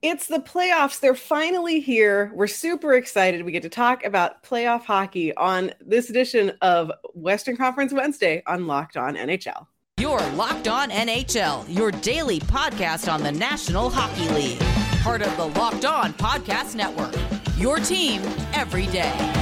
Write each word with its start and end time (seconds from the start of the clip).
It's 0.00 0.28
the 0.28 0.38
playoffs. 0.38 1.00
They're 1.00 1.16
finally 1.16 1.80
here. 1.80 2.30
We're 2.32 2.46
super 2.46 2.94
excited. 2.94 3.44
We 3.44 3.50
get 3.50 3.64
to 3.64 3.68
talk 3.68 4.04
about 4.04 4.44
playoff 4.44 4.84
hockey 4.84 5.34
on 5.34 5.72
this 5.80 6.08
edition 6.08 6.52
of 6.62 6.92
Western 7.14 7.56
Conference 7.56 7.92
Wednesday 7.92 8.44
on 8.46 8.68
Locked 8.68 8.96
On 8.96 9.16
NHL. 9.16 9.66
You're 9.98 10.20
Locked 10.30 10.68
On 10.68 10.90
NHL, 10.90 11.64
your 11.68 11.90
daily 11.90 12.38
podcast 12.38 13.12
on 13.12 13.24
the 13.24 13.32
National 13.32 13.90
Hockey 13.90 14.28
League. 14.28 14.60
Part 15.02 15.22
of 15.22 15.36
the 15.36 15.46
Locked 15.58 15.84
On 15.84 16.12
Podcast 16.12 16.76
Network. 16.76 17.14
Your 17.58 17.78
team 17.78 18.22
every 18.52 18.86
day. 18.86 19.37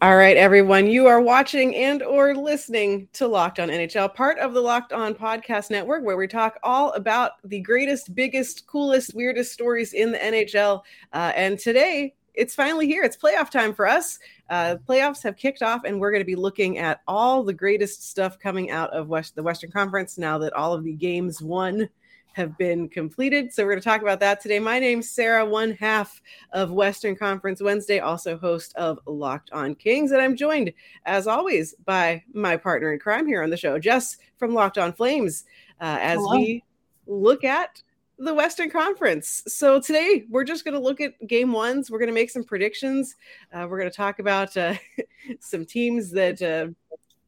All 0.00 0.16
right, 0.16 0.36
everyone, 0.36 0.86
you 0.86 1.08
are 1.08 1.20
watching 1.20 1.74
and 1.74 2.04
or 2.04 2.32
listening 2.32 3.08
to 3.14 3.26
Locked 3.26 3.58
On 3.58 3.68
NHL, 3.68 4.14
part 4.14 4.38
of 4.38 4.54
the 4.54 4.60
Locked 4.60 4.92
On 4.92 5.12
Podcast 5.12 5.72
Network, 5.72 6.04
where 6.04 6.16
we 6.16 6.28
talk 6.28 6.56
all 6.62 6.92
about 6.92 7.32
the 7.42 7.58
greatest, 7.58 8.14
biggest, 8.14 8.64
coolest, 8.68 9.12
weirdest 9.12 9.50
stories 9.50 9.94
in 9.94 10.12
the 10.12 10.18
NHL. 10.18 10.82
Uh, 11.12 11.32
and 11.34 11.58
today, 11.58 12.14
it's 12.34 12.54
finally 12.54 12.86
here. 12.86 13.02
It's 13.02 13.16
playoff 13.16 13.50
time 13.50 13.74
for 13.74 13.88
us. 13.88 14.20
Uh, 14.48 14.76
playoffs 14.88 15.24
have 15.24 15.36
kicked 15.36 15.64
off, 15.64 15.82
and 15.84 15.98
we're 15.98 16.12
going 16.12 16.20
to 16.20 16.24
be 16.24 16.36
looking 16.36 16.78
at 16.78 17.00
all 17.08 17.42
the 17.42 17.52
greatest 17.52 18.08
stuff 18.08 18.38
coming 18.38 18.70
out 18.70 18.90
of 18.90 19.08
West, 19.08 19.34
the 19.34 19.42
Western 19.42 19.72
Conference 19.72 20.16
now 20.16 20.38
that 20.38 20.52
all 20.52 20.74
of 20.74 20.84
the 20.84 20.92
games 20.92 21.42
won 21.42 21.88
have 22.38 22.56
been 22.56 22.88
completed. 22.88 23.52
So 23.52 23.64
we're 23.64 23.72
going 23.72 23.80
to 23.80 23.84
talk 23.84 24.00
about 24.00 24.20
that 24.20 24.40
today. 24.40 24.60
My 24.60 24.78
name's 24.78 25.10
Sarah, 25.10 25.44
one 25.44 25.72
half 25.72 26.22
of 26.52 26.70
Western 26.70 27.16
Conference 27.16 27.60
Wednesday, 27.60 27.98
also 27.98 28.38
host 28.38 28.72
of 28.76 29.00
Locked 29.06 29.50
On 29.50 29.74
Kings. 29.74 30.12
And 30.12 30.22
I'm 30.22 30.36
joined, 30.36 30.72
as 31.04 31.26
always, 31.26 31.74
by 31.84 32.22
my 32.32 32.56
partner 32.56 32.92
in 32.92 33.00
crime 33.00 33.26
here 33.26 33.42
on 33.42 33.50
the 33.50 33.56
show, 33.56 33.76
Jess 33.80 34.18
from 34.36 34.54
Locked 34.54 34.78
On 34.78 34.92
Flames, 34.92 35.44
uh, 35.80 35.98
as 36.00 36.18
Hello. 36.18 36.36
we 36.36 36.64
look 37.08 37.42
at 37.42 37.82
the 38.20 38.32
Western 38.32 38.70
Conference. 38.70 39.42
So 39.48 39.80
today 39.80 40.24
we're 40.30 40.44
just 40.44 40.64
going 40.64 40.74
to 40.74 40.80
look 40.80 41.00
at 41.00 41.14
game 41.26 41.50
ones. 41.50 41.90
We're 41.90 41.98
going 41.98 42.06
to 42.06 42.14
make 42.14 42.30
some 42.30 42.44
predictions. 42.44 43.16
Uh, 43.52 43.66
we're 43.68 43.80
going 43.80 43.90
to 43.90 43.96
talk 43.96 44.20
about 44.20 44.56
uh, 44.56 44.74
some 45.40 45.64
teams 45.64 46.12
that 46.12 46.40
uh, 46.40 46.68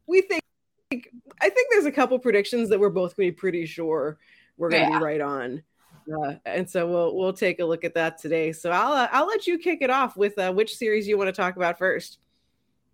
we 0.07 0.21
think. 0.21 0.41
I 0.93 1.49
think 1.49 1.69
there's 1.69 1.85
a 1.85 1.91
couple 1.91 2.17
predictions 2.17 2.69
that 2.69 2.79
we're 2.79 2.89
both 2.89 3.17
going 3.17 3.27
to 3.27 3.31
be 3.33 3.37
pretty 3.37 3.65
sure 3.65 4.17
we're 4.61 4.69
going 4.69 4.85
to 4.85 4.91
yeah. 4.91 4.99
be 4.99 5.03
right 5.03 5.21
on. 5.21 5.63
Uh, 6.11 6.35
and 6.45 6.69
so 6.69 6.87
we'll 6.87 7.15
we'll 7.15 7.33
take 7.33 7.59
a 7.59 7.65
look 7.65 7.83
at 7.83 7.95
that 7.95 8.19
today. 8.19 8.51
So 8.51 8.69
I'll 8.69 8.93
uh, 8.93 9.07
I'll 9.11 9.27
let 9.27 9.47
you 9.47 9.57
kick 9.57 9.81
it 9.81 9.89
off 9.89 10.15
with 10.15 10.37
uh, 10.37 10.51
which 10.51 10.75
series 10.75 11.07
you 11.07 11.17
want 11.17 11.29
to 11.29 11.33
talk 11.33 11.55
about 11.55 11.79
first. 11.79 12.19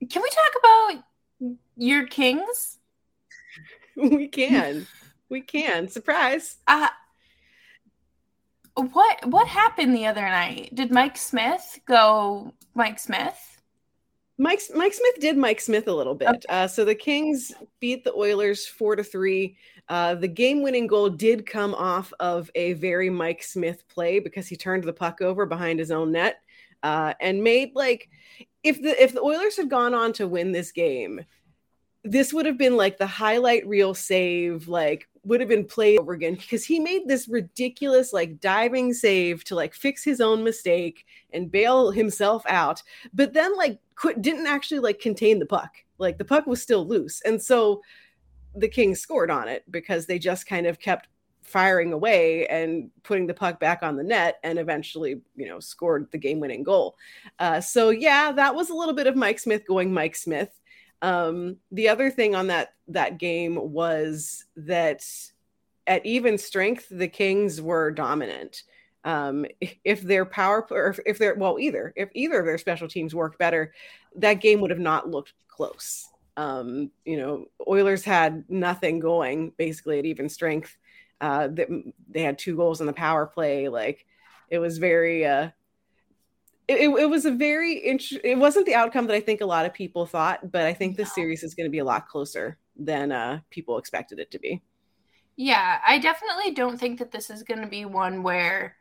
Can 0.10 0.22
we 0.22 0.30
talk 0.30 0.52
about 0.60 1.54
your 1.76 2.08
Kings? 2.08 2.80
we 3.98 4.28
can, 4.28 4.88
we 5.30 5.42
can. 5.42 5.88
Surprise! 5.88 6.58
Uh, 6.68 6.88
what 8.76 9.26
what 9.26 9.48
happened 9.48 9.96
the 9.96 10.06
other 10.06 10.22
night? 10.22 10.74
Did 10.74 10.92
Mike 10.92 11.18
Smith 11.18 11.80
go 11.86 12.54
Mike 12.76 13.00
Smith? 13.00 13.62
Mike 14.38 14.62
Mike 14.76 14.94
Smith 14.94 15.20
did 15.20 15.38
Mike 15.38 15.60
Smith 15.60 15.88
a 15.88 15.94
little 15.94 16.16
bit. 16.16 16.30
Okay. 16.30 16.40
Uh, 16.50 16.68
so 16.68 16.86
the 16.86 16.96
Kings 16.96 17.54
beat 17.80 18.04
the 18.04 18.14
Oilers 18.14 18.68
four 18.68 18.96
to 18.96 19.04
three. 19.04 19.58
Uh, 19.90 20.16
the 20.16 20.28
game-winning 20.28 20.88
goal 20.88 21.10
did 21.10 21.46
come 21.46 21.74
off 21.74 22.12
of 22.20 22.52
a 22.56 22.74
very 22.74 23.10
Mike 23.10 23.42
Smith 23.42 23.88
play 23.88 24.20
because 24.20 24.48
he 24.48 24.56
turned 24.56 24.84
the 24.84 24.94
puck 24.94 25.22
over 25.22 25.46
behind 25.46 25.80
his 25.80 25.92
own 25.92 26.12
net 26.12 26.42
uh, 26.84 27.14
and 27.20 27.44
made 27.44 27.72
like 27.76 28.10
if 28.64 28.82
the 28.82 29.02
if 29.02 29.14
the 29.14 29.22
Oilers 29.22 29.58
had 29.58 29.70
gone 29.70 29.94
on 29.94 30.14
to 30.14 30.28
win 30.28 30.52
this 30.52 30.72
game, 30.72 31.22
this 32.04 32.34
would 32.34 32.46
have 32.46 32.58
been 32.58 32.78
like 32.78 32.98
the 32.98 33.08
highlight 33.08 33.68
reel 33.68 33.94
save, 33.94 34.68
like 34.68 35.08
would 35.24 35.40
have 35.40 35.50
been 35.50 35.66
played 35.66 36.00
over 36.00 36.14
again 36.14 36.36
because 36.36 36.64
he 36.64 36.80
made 36.80 37.08
this 37.08 37.28
ridiculous 37.28 38.14
like 38.14 38.40
diving 38.40 38.94
save 38.94 39.44
to 39.46 39.56
like 39.56 39.74
fix 39.74 40.04
his 40.04 40.22
own 40.22 40.44
mistake 40.44 41.06
and 41.32 41.52
bail 41.52 41.92
himself 41.92 42.44
out, 42.48 42.82
but 43.14 43.34
then 43.34 43.56
like 43.58 43.80
could, 43.96 44.22
didn't 44.22 44.48
actually 44.48 44.80
like 44.80 45.00
contain 45.00 45.40
the 45.40 45.46
puck. 45.46 45.76
Like 45.98 46.18
the 46.18 46.26
puck 46.26 46.46
was 46.46 46.62
still 46.62 46.86
loose, 46.86 47.22
and 47.22 47.42
so 47.42 47.82
the 48.60 48.68
Kings 48.68 49.00
scored 49.00 49.32
on 49.32 49.48
it 49.48 49.64
because 49.70 50.06
they 50.06 50.20
just 50.20 50.48
kind 50.48 50.66
of 50.66 50.80
kept 50.80 51.08
firing 51.42 51.94
away 51.94 52.46
and 52.48 52.92
putting 53.04 53.26
the 53.26 53.34
puck 53.34 53.58
back 53.60 53.82
on 53.82 53.96
the 53.96 54.04
net 54.04 54.38
and 54.44 54.60
eventually 54.60 55.22
you 55.38 55.48
know 55.48 55.62
scored 55.62 56.06
the 56.12 56.18
game 56.18 56.42
winning 56.42 56.62
goal 56.62 56.98
uh, 57.40 57.62
so 57.62 57.90
yeah 57.90 58.34
that 58.34 58.54
was 58.54 58.70
a 58.70 58.74
little 58.74 58.94
bit 58.94 59.08
of 59.08 59.16
mike 59.16 59.40
smith 59.40 59.66
going 59.66 59.94
mike 59.94 60.14
smith 60.14 60.60
um, 61.02 61.58
the 61.72 61.90
other 61.90 62.10
thing 62.10 62.36
on 62.36 62.48
that 62.48 62.74
that 62.88 63.18
game 63.18 63.56
was 63.56 64.46
that 64.56 65.04
at 65.88 66.06
even 66.06 66.38
strength, 66.38 66.88
the 66.92 67.08
Kings 67.08 67.62
were 67.62 67.92
dominant. 67.92 68.64
Um, 69.04 69.46
if 69.84 70.02
their 70.02 70.26
power 70.26 70.68
or 70.70 70.88
if, 70.90 71.00
if 71.06 71.18
they're 71.18 71.36
well, 71.36 71.58
either 71.60 71.94
if 71.96 72.10
either 72.14 72.40
of 72.40 72.46
their 72.46 72.58
special 72.58 72.88
teams 72.88 73.16
worked 73.16 73.40
better, 73.40 73.74
that 74.16 74.42
game 74.42 74.60
would 74.62 74.72
have 74.72 74.80
not 74.80 75.10
looked 75.10 75.34
close. 75.48 76.10
Um, 76.38 76.92
you 77.04 77.18
know, 77.18 77.48
Oilers 77.68 78.06
had 78.06 78.46
nothing 78.48 79.00
going 79.00 79.52
basically 79.58 80.00
at 80.00 80.06
even 80.06 80.30
strength. 80.30 80.78
Uh, 81.20 81.50
they, 81.50 81.66
they 82.10 82.22
had 82.22 82.38
two 82.38 82.56
goals 82.56 82.80
in 82.80 82.88
the 82.88 82.94
power 82.94 83.26
play. 83.26 83.68
Like 83.68 84.06
it 84.50 84.60
was 84.60 84.78
very 84.78 85.26
uh, 85.26 85.50
it, 86.68 86.90
it 86.90 87.10
was 87.10 87.26
a 87.26 87.32
very 87.32 87.74
interesting 87.78 88.20
it 88.24 88.38
wasn't 88.38 88.66
the 88.66 88.76
outcome 88.76 89.08
that 89.08 89.16
i 89.16 89.20
think 89.20 89.42
a 89.42 89.46
lot 89.46 89.66
of 89.66 89.74
people 89.74 90.06
thought 90.06 90.52
but 90.52 90.64
i 90.64 90.74
think 90.74 90.96
the 90.96 91.06
series 91.06 91.44
is 91.44 91.56
going 91.56 91.66
to 91.66 91.72
be 91.72 91.80
a 91.80 91.86
lot 91.86 92.08
closer 92.08 92.58
than 92.76 93.12
uh, 93.12 93.40
people 93.50 93.78
expected 93.78 94.20
it 94.20 94.30
to 94.32 94.40
be 94.40 94.62
yeah 95.36 95.80
i 95.86 95.98
definitely 95.98 96.52
don't 96.52 96.78
think 96.78 97.00
that 97.00 97.12
this 97.12 97.30
is 97.30 97.44
going 97.44 97.62
to 97.62 97.68
be 97.68 97.86
one 97.86 98.22
where 98.22 98.76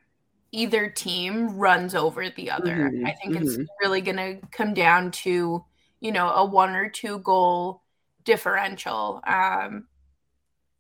either 0.52 0.88
team 0.88 1.56
runs 1.56 1.94
over 1.94 2.28
the 2.30 2.50
other 2.50 2.90
mm-hmm. 2.90 3.06
i 3.06 3.12
think 3.12 3.34
mm-hmm. 3.34 3.60
it's 3.60 3.70
really 3.80 4.00
going 4.00 4.16
to 4.16 4.38
come 4.50 4.74
down 4.74 5.10
to 5.10 5.64
you 6.06 6.12
know 6.12 6.30
a 6.30 6.44
one 6.44 6.74
or 6.74 6.88
two 6.88 7.18
goal 7.18 7.82
differential. 8.24 9.20
Um 9.26 9.88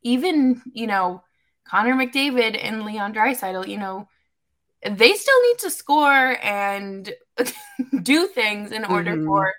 even 0.02 0.62
you 0.72 0.86
know 0.86 1.22
connor 1.64 1.94
mcdavid 1.94 2.56
and 2.62 2.84
leon 2.84 3.12
draisaitl 3.12 3.66
you 3.66 3.76
know 3.76 4.06
they 4.88 5.12
still 5.14 5.42
need 5.42 5.58
to 5.58 5.70
score 5.70 6.38
and 6.42 7.12
do 8.02 8.28
things 8.28 8.70
in 8.70 8.84
order 8.84 9.16
mm-hmm. 9.16 9.26
for 9.26 9.52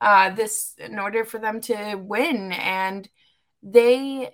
uh, 0.00 0.30
this 0.30 0.74
in 0.78 0.98
order 0.98 1.24
for 1.24 1.38
them 1.38 1.60
to 1.62 1.94
win. 1.96 2.52
And 2.52 3.08
they 3.62 4.30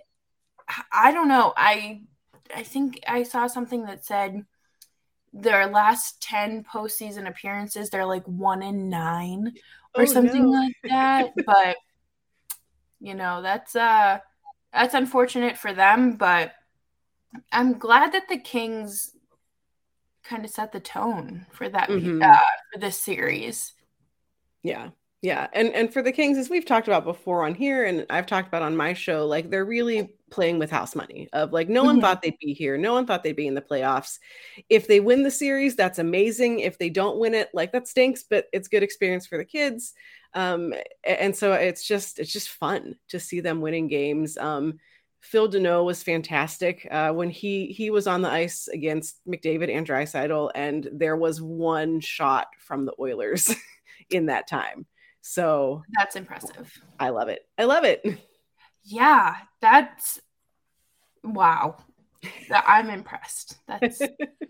i 0.91 1.11
don't 1.11 1.27
know. 1.27 1.53
I 1.55 2.01
i 2.55 2.63
think 2.63 2.99
i 3.07 3.23
saw 3.23 3.47
something 3.47 3.85
that 3.85 4.05
said 4.05 4.45
their 5.31 5.65
last 5.67 6.21
10 6.21 6.63
postseason 6.63 7.27
appearances 7.27 7.89
they're 7.89 8.05
like 8.05 8.25
one 8.27 8.61
in 8.61 8.89
nine 8.89 9.53
or 9.95 10.03
oh, 10.03 10.05
something 10.05 10.51
no. 10.51 10.59
like 10.59 10.75
that 10.83 11.31
but 11.45 11.75
you 12.99 13.13
know 13.13 13.41
that's 13.41 13.75
uh 13.75 14.19
that's 14.71 14.93
unfortunate 14.93 15.57
for 15.57 15.73
them 15.73 16.15
but 16.15 16.53
i'm 17.51 17.77
glad 17.77 18.11
that 18.13 18.27
the 18.29 18.37
kings 18.37 19.13
kind 20.23 20.45
of 20.45 20.51
set 20.51 20.71
the 20.71 20.79
tone 20.79 21.45
for 21.51 21.69
that 21.69 21.89
mm-hmm. 21.89 22.21
uh, 22.21 22.37
for 22.71 22.79
this 22.79 22.99
series. 22.99 23.73
Yeah. 24.63 24.89
Yeah. 25.23 25.47
And 25.53 25.69
and 25.69 25.91
for 25.91 26.01
the 26.01 26.11
Kings, 26.11 26.37
as 26.37 26.49
we've 26.49 26.65
talked 26.65 26.89
about 26.89 27.05
before 27.05 27.45
on 27.45 27.55
here, 27.55 27.85
and 27.85 28.05
I've 28.09 28.25
talked 28.25 28.49
about 28.49 28.61
on 28.61 28.75
my 28.75 28.93
show, 28.93 29.25
like 29.25 29.49
they're 29.49 29.63
really 29.63 30.17
playing 30.29 30.59
with 30.59 30.69
house 30.69 30.95
money 30.95 31.29
of 31.31 31.53
like 31.53 31.69
no 31.69 31.81
one 31.81 31.95
mm-hmm. 31.95 32.01
thought 32.01 32.21
they'd 32.21 32.37
be 32.41 32.53
here. 32.53 32.77
No 32.77 32.91
one 32.91 33.07
thought 33.07 33.23
they'd 33.23 33.33
be 33.33 33.47
in 33.47 33.53
the 33.53 33.61
playoffs. 33.61 34.19
If 34.67 34.85
they 34.87 34.99
win 34.99 35.23
the 35.23 35.31
series, 35.31 35.77
that's 35.77 35.97
amazing. 35.97 36.59
If 36.59 36.77
they 36.77 36.89
don't 36.89 37.19
win 37.19 37.35
it, 37.35 37.49
like 37.53 37.71
that 37.71 37.87
stinks, 37.87 38.23
but 38.29 38.47
it's 38.51 38.67
good 38.67 38.83
experience 38.83 39.25
for 39.25 39.37
the 39.37 39.45
kids. 39.45 39.93
Um, 40.33 40.73
and 41.05 41.33
so 41.33 41.53
it's 41.53 41.87
just 41.87 42.19
it's 42.19 42.33
just 42.33 42.49
fun 42.49 42.95
to 43.07 43.17
see 43.17 43.39
them 43.39 43.61
winning 43.61 43.87
games. 43.87 44.37
Um, 44.37 44.79
Phil 45.21 45.49
Danault 45.49 45.85
was 45.85 46.03
fantastic 46.03 46.85
uh, 46.91 47.13
when 47.13 47.29
he 47.29 47.67
he 47.67 47.91
was 47.91 48.07
on 48.07 48.23
the 48.23 48.29
ice 48.29 48.67
against 48.67 49.21
McDavid 49.25 49.73
and 49.73 49.87
Draisaitl, 49.87 50.51
and 50.53 50.89
there 50.91 51.15
was 51.15 51.41
one 51.41 52.01
shot 52.01 52.47
from 52.59 52.83
the 52.83 52.93
Oilers 52.99 53.55
in 54.09 54.25
that 54.25 54.49
time. 54.49 54.85
So 55.25 55.83
that's 55.97 56.17
impressive. 56.17 56.71
I 56.99 57.09
love 57.09 57.29
it. 57.29 57.47
I 57.57 57.63
love 57.63 57.85
it. 57.85 58.05
Yeah, 58.83 59.35
that's 59.61 60.19
wow. 61.23 61.77
I'm 62.51 62.89
impressed. 62.89 63.55
That's 63.65 64.01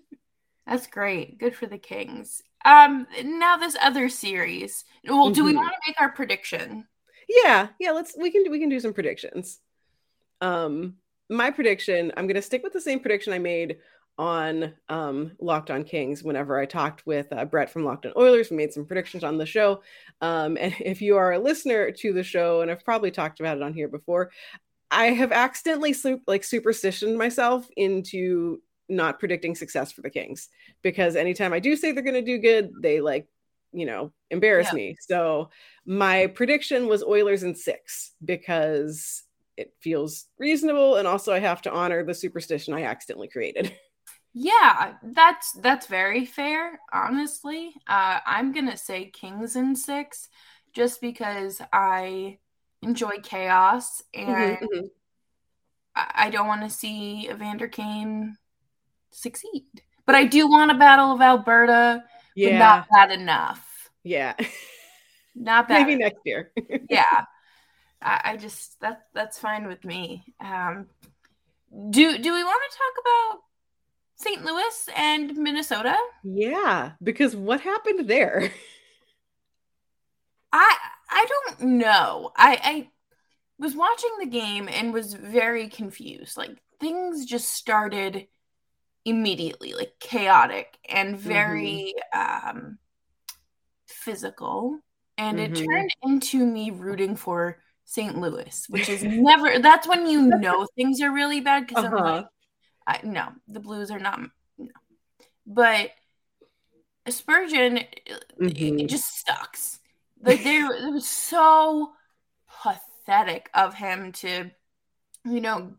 that's 0.67 0.87
great. 0.87 1.37
Good 1.37 1.55
for 1.55 1.67
the 1.67 1.77
Kings. 1.77 2.41
Um, 2.65 3.05
now 3.23 3.57
this 3.57 3.77
other 3.79 4.09
series. 4.09 4.83
Well, 5.07 5.29
do 5.29 5.41
mm-hmm. 5.41 5.49
we 5.51 5.55
want 5.55 5.73
to 5.73 5.89
make 5.91 6.01
our 6.01 6.11
prediction? 6.11 6.87
Yeah, 7.29 7.67
yeah. 7.79 7.91
Let's 7.91 8.15
we 8.17 8.31
can 8.31 8.49
we 8.49 8.59
can 8.59 8.69
do 8.69 8.79
some 8.79 8.93
predictions. 8.93 9.59
Um, 10.41 10.95
my 11.29 11.51
prediction, 11.51 12.11
I'm 12.17 12.25
going 12.25 12.35
to 12.35 12.41
stick 12.41 12.63
with 12.63 12.73
the 12.73 12.81
same 12.81 12.99
prediction 12.99 13.31
I 13.31 13.39
made 13.39 13.77
on 14.17 14.73
um, 14.89 15.31
Locked 15.39 15.71
On 15.71 15.83
Kings 15.83 16.23
whenever 16.23 16.59
I 16.59 16.65
talked 16.65 17.05
with 17.05 17.31
uh, 17.31 17.45
Brett 17.45 17.69
from 17.69 17.83
Locked 17.83 18.05
On 18.05 18.13
Oilers. 18.15 18.49
We 18.49 18.57
made 18.57 18.73
some 18.73 18.85
predictions 18.85 19.23
on 19.23 19.37
the 19.37 19.45
show. 19.45 19.81
Um, 20.21 20.57
and 20.59 20.75
if 20.79 21.01
you 21.01 21.17
are 21.17 21.33
a 21.33 21.39
listener 21.39 21.91
to 21.91 22.13
the 22.13 22.23
show, 22.23 22.61
and 22.61 22.69
I've 22.69 22.85
probably 22.85 23.11
talked 23.11 23.39
about 23.39 23.57
it 23.57 23.63
on 23.63 23.73
here 23.73 23.87
before, 23.87 24.31
I 24.91 25.07
have 25.07 25.31
accidentally 25.31 25.95
like 26.27 26.43
superstitioned 26.43 27.17
myself 27.17 27.67
into 27.75 28.61
not 28.89 29.19
predicting 29.19 29.55
success 29.55 29.91
for 29.91 30.01
the 30.01 30.09
Kings 30.09 30.49
because 30.83 31.15
anytime 31.15 31.53
I 31.53 31.59
do 31.59 31.75
say 31.75 31.91
they're 31.91 32.03
going 32.03 32.13
to 32.13 32.21
do 32.21 32.37
good, 32.37 32.71
they 32.79 33.01
like, 33.01 33.27
you 33.71 33.87
know, 33.87 34.11
embarrass 34.29 34.67
yeah. 34.67 34.75
me. 34.75 34.97
So 34.99 35.49
my 35.85 36.27
prediction 36.27 36.87
was 36.87 37.01
Oilers 37.01 37.41
in 37.41 37.55
six 37.55 38.11
because 38.23 39.23
it 39.57 39.73
feels 39.79 40.27
reasonable 40.37 40.97
and 40.97 41.07
also 41.07 41.33
I 41.33 41.39
have 41.39 41.63
to 41.63 41.71
honor 41.71 42.03
the 42.03 42.13
superstition 42.13 42.75
I 42.75 42.83
accidentally 42.83 43.29
created. 43.29 43.75
Yeah, 44.33 44.93
that's 45.03 45.51
that's 45.53 45.85
very 45.85 46.25
fair, 46.25 46.79
honestly. 46.91 47.73
Uh, 47.87 48.19
I'm 48.25 48.51
gonna 48.51 48.77
say 48.77 49.05
Kings 49.05 49.55
in 49.55 49.75
six, 49.75 50.27
just 50.73 51.01
because 51.01 51.61
I 51.71 52.39
enjoy 52.81 53.19
chaos 53.21 54.01
mm-hmm, 54.15 54.31
and 54.31 54.57
mm-hmm, 54.57 54.65
mm-hmm. 54.65 54.85
I, 55.95 56.11
I 56.15 56.29
don't 56.29 56.47
want 56.47 56.63
to 56.63 56.69
see 56.69 57.29
Evander 57.29 57.67
Kane 57.67 58.37
succeed. 59.11 59.65
But 60.05 60.15
I 60.15 60.25
do 60.25 60.49
want 60.49 60.71
a 60.71 60.73
Battle 60.73 61.13
of 61.13 61.21
Alberta, 61.21 62.03
yeah. 62.35 62.57
not 62.57 62.87
bad 62.91 63.11
enough. 63.11 63.89
Yeah. 64.03 64.33
Not 65.35 65.67
bad. 65.69 65.87
Maybe 65.87 65.95
next 65.95 66.19
year. 66.25 66.51
yeah. 66.89 67.25
I, 68.01 68.21
I, 68.25 68.37
just 68.37 68.81
that 68.81 69.03
that's 69.13 69.39
fine 69.39 69.67
with 69.67 69.85
me. 69.85 70.25
Um 70.43 70.87
do 71.89 72.17
do 72.17 72.33
we 72.33 72.43
want 72.43 72.61
to 72.69 72.77
talk 72.77 72.93
about 73.01 73.43
St. 74.15 74.43
Louis 74.45 74.89
and 74.95 75.35
Minnesota? 75.37 75.97
Yeah, 76.23 76.91
because 77.01 77.35
what 77.35 77.61
happened 77.61 78.07
there? 78.07 78.51
I 80.53 80.75
I 81.09 81.25
don't 81.27 81.61
know. 81.77 82.31
I 82.35 82.59
I 82.63 82.89
was 83.59 83.75
watching 83.75 84.11
the 84.19 84.27
game 84.27 84.69
and 84.71 84.93
was 84.93 85.13
very 85.13 85.67
confused. 85.67 86.37
Like 86.37 86.57
things 86.79 87.25
just 87.25 87.49
started 87.49 88.27
immediately, 89.05 89.73
like 89.73 89.93
chaotic 89.99 90.77
and 90.87 91.17
very 91.19 91.95
mm-hmm. 92.13 92.51
um 92.51 92.77
physical. 93.87 94.79
And 95.17 95.37
mm-hmm. 95.37 95.53
it 95.53 95.65
turned 95.65 95.91
into 96.03 96.45
me 96.45 96.71
rooting 96.71 97.15
for 97.15 97.59
St. 97.85 98.17
Louis, 98.17 98.65
which 98.69 98.89
is 98.89 99.03
never 99.03 99.59
that's 99.59 99.87
when 99.87 100.07
you 100.07 100.21
know 100.39 100.67
things 100.75 101.01
are 101.01 101.11
really 101.11 101.41
bad 101.41 101.67
because 101.67 101.85
uh-huh. 101.85 101.95
I'm 101.97 102.03
like, 102.03 102.25
I, 102.87 102.99
no, 103.03 103.29
the 103.47 103.59
Blues 103.59 103.91
are 103.91 103.99
not. 103.99 104.19
No. 104.57 104.67
But 105.45 105.91
Spurgeon, 107.07 107.77
mm-hmm. 107.77 108.45
it, 108.45 108.81
it, 108.81 108.87
just 108.87 109.25
sucks. 109.25 109.79
Like 110.21 110.43
they, 110.43 110.57
it 110.57 110.93
was 110.93 111.07
so 111.07 111.91
pathetic 112.63 113.49
of 113.53 113.73
him 113.73 114.11
to, 114.13 114.51
you 115.25 115.41
know, 115.41 115.73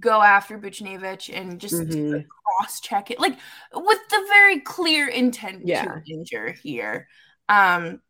go 0.00 0.20
after 0.20 0.58
Buchnevich 0.58 1.30
and 1.32 1.60
just 1.60 1.74
mm-hmm. 1.74 2.20
cross 2.58 2.80
check 2.80 3.10
it, 3.10 3.20
like 3.20 3.38
with 3.72 4.08
the 4.10 4.24
very 4.28 4.60
clear 4.60 5.08
intent 5.08 5.62
yeah. 5.64 5.84
to 5.84 6.02
injure 6.12 6.52
here. 6.52 7.08
Um, 7.48 8.00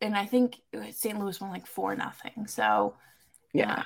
and 0.00 0.16
I 0.16 0.26
think 0.26 0.60
St. 0.90 1.18
Louis 1.18 1.40
won 1.40 1.50
like 1.50 1.66
four 1.66 1.94
nothing. 1.94 2.46
So 2.46 2.96
yeah, 3.52 3.72
uh, 3.72 3.82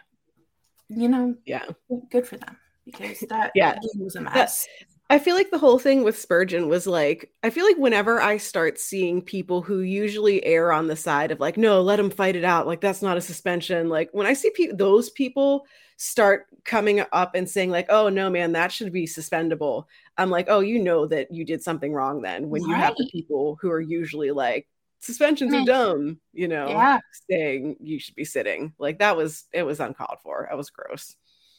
you 0.88 1.08
know, 1.08 1.34
yeah, 1.44 1.64
good 2.10 2.26
for 2.26 2.36
them 2.36 2.56
because 2.84 3.20
that 3.28 3.52
yeah 3.54 3.78
was 3.96 4.16
a 4.16 4.20
mess. 4.20 4.66
I 5.08 5.20
feel 5.20 5.36
like 5.36 5.50
the 5.50 5.58
whole 5.58 5.78
thing 5.78 6.02
with 6.02 6.18
Spurgeon 6.18 6.68
was 6.68 6.84
like, 6.84 7.30
I 7.44 7.50
feel 7.50 7.64
like 7.64 7.76
whenever 7.76 8.20
I 8.20 8.38
start 8.38 8.76
seeing 8.76 9.22
people 9.22 9.62
who 9.62 9.80
usually 9.80 10.44
err 10.44 10.72
on 10.72 10.88
the 10.88 10.96
side 10.96 11.30
of 11.30 11.38
like, 11.38 11.56
no, 11.56 11.80
let 11.80 11.96
them 11.96 12.10
fight 12.10 12.34
it 12.34 12.44
out, 12.44 12.66
like 12.66 12.80
that's 12.80 13.02
not 13.02 13.16
a 13.16 13.20
suspension. 13.20 13.88
Like 13.88 14.10
when 14.12 14.26
I 14.26 14.32
see 14.32 14.50
pe- 14.50 14.72
those 14.72 15.10
people 15.10 15.64
start 15.96 16.46
coming 16.64 17.04
up 17.12 17.36
and 17.36 17.48
saying 17.48 17.70
like, 17.70 17.86
oh 17.88 18.08
no, 18.08 18.28
man, 18.28 18.52
that 18.52 18.72
should 18.72 18.92
be 18.92 19.06
suspendable. 19.06 19.86
I'm 20.18 20.30
like, 20.30 20.46
oh, 20.48 20.60
you 20.60 20.80
know 20.80 21.06
that 21.06 21.32
you 21.32 21.44
did 21.44 21.62
something 21.62 21.92
wrong 21.92 22.20
then 22.20 22.50
when 22.50 22.62
right. 22.62 22.70
you 22.70 22.74
have 22.74 22.96
the 22.96 23.08
people 23.12 23.58
who 23.60 23.70
are 23.70 23.80
usually 23.80 24.32
like, 24.32 24.66
suspensions 25.06 25.55
are 25.55 25.64
dumb, 25.64 26.20
you 26.32 26.49
know, 26.49 26.69
yeah. 26.69 26.99
saying 27.31 27.76
you 27.81 27.99
should 27.99 28.17
be 28.17 28.25
sitting. 28.25 28.75
Like 28.79 28.99
that 28.99 29.17
was 29.17 29.44
it 29.53 29.62
was 29.62 29.81
uncalled 29.81 30.19
for. 30.23 30.47
That 30.50 30.56
was 30.56 30.70
gross. 30.70 31.14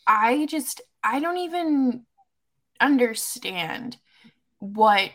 I 0.05 0.45
just 0.45 0.81
I 1.03 1.19
don't 1.19 1.37
even 1.37 2.05
understand 2.79 3.97
what 4.59 5.09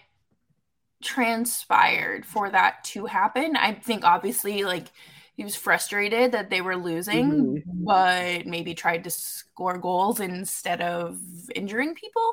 transpired 1.03 2.25
for 2.25 2.51
that 2.51 2.85
to 2.85 3.07
happen. 3.07 3.57
I 3.57 3.75
think 3.75 4.05
obviously 4.05 4.65
like 4.65 4.89
he 5.35 5.45
was 5.45 5.57
frustrated 5.57 6.33
that 6.33 6.51
they 6.51 6.61
were 6.61 6.77
losing, 6.77 7.31
mm-hmm. 7.31 7.85
but 7.85 8.47
maybe 8.47 8.75
tried 8.75 9.05
to 9.05 9.11
score 9.11 9.79
goals 9.79 10.21
instead 10.21 10.81
of 10.81 11.19
injuring 11.55 11.95
people. 11.95 12.33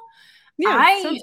Yeah, 0.58 0.78
I, 0.78 1.20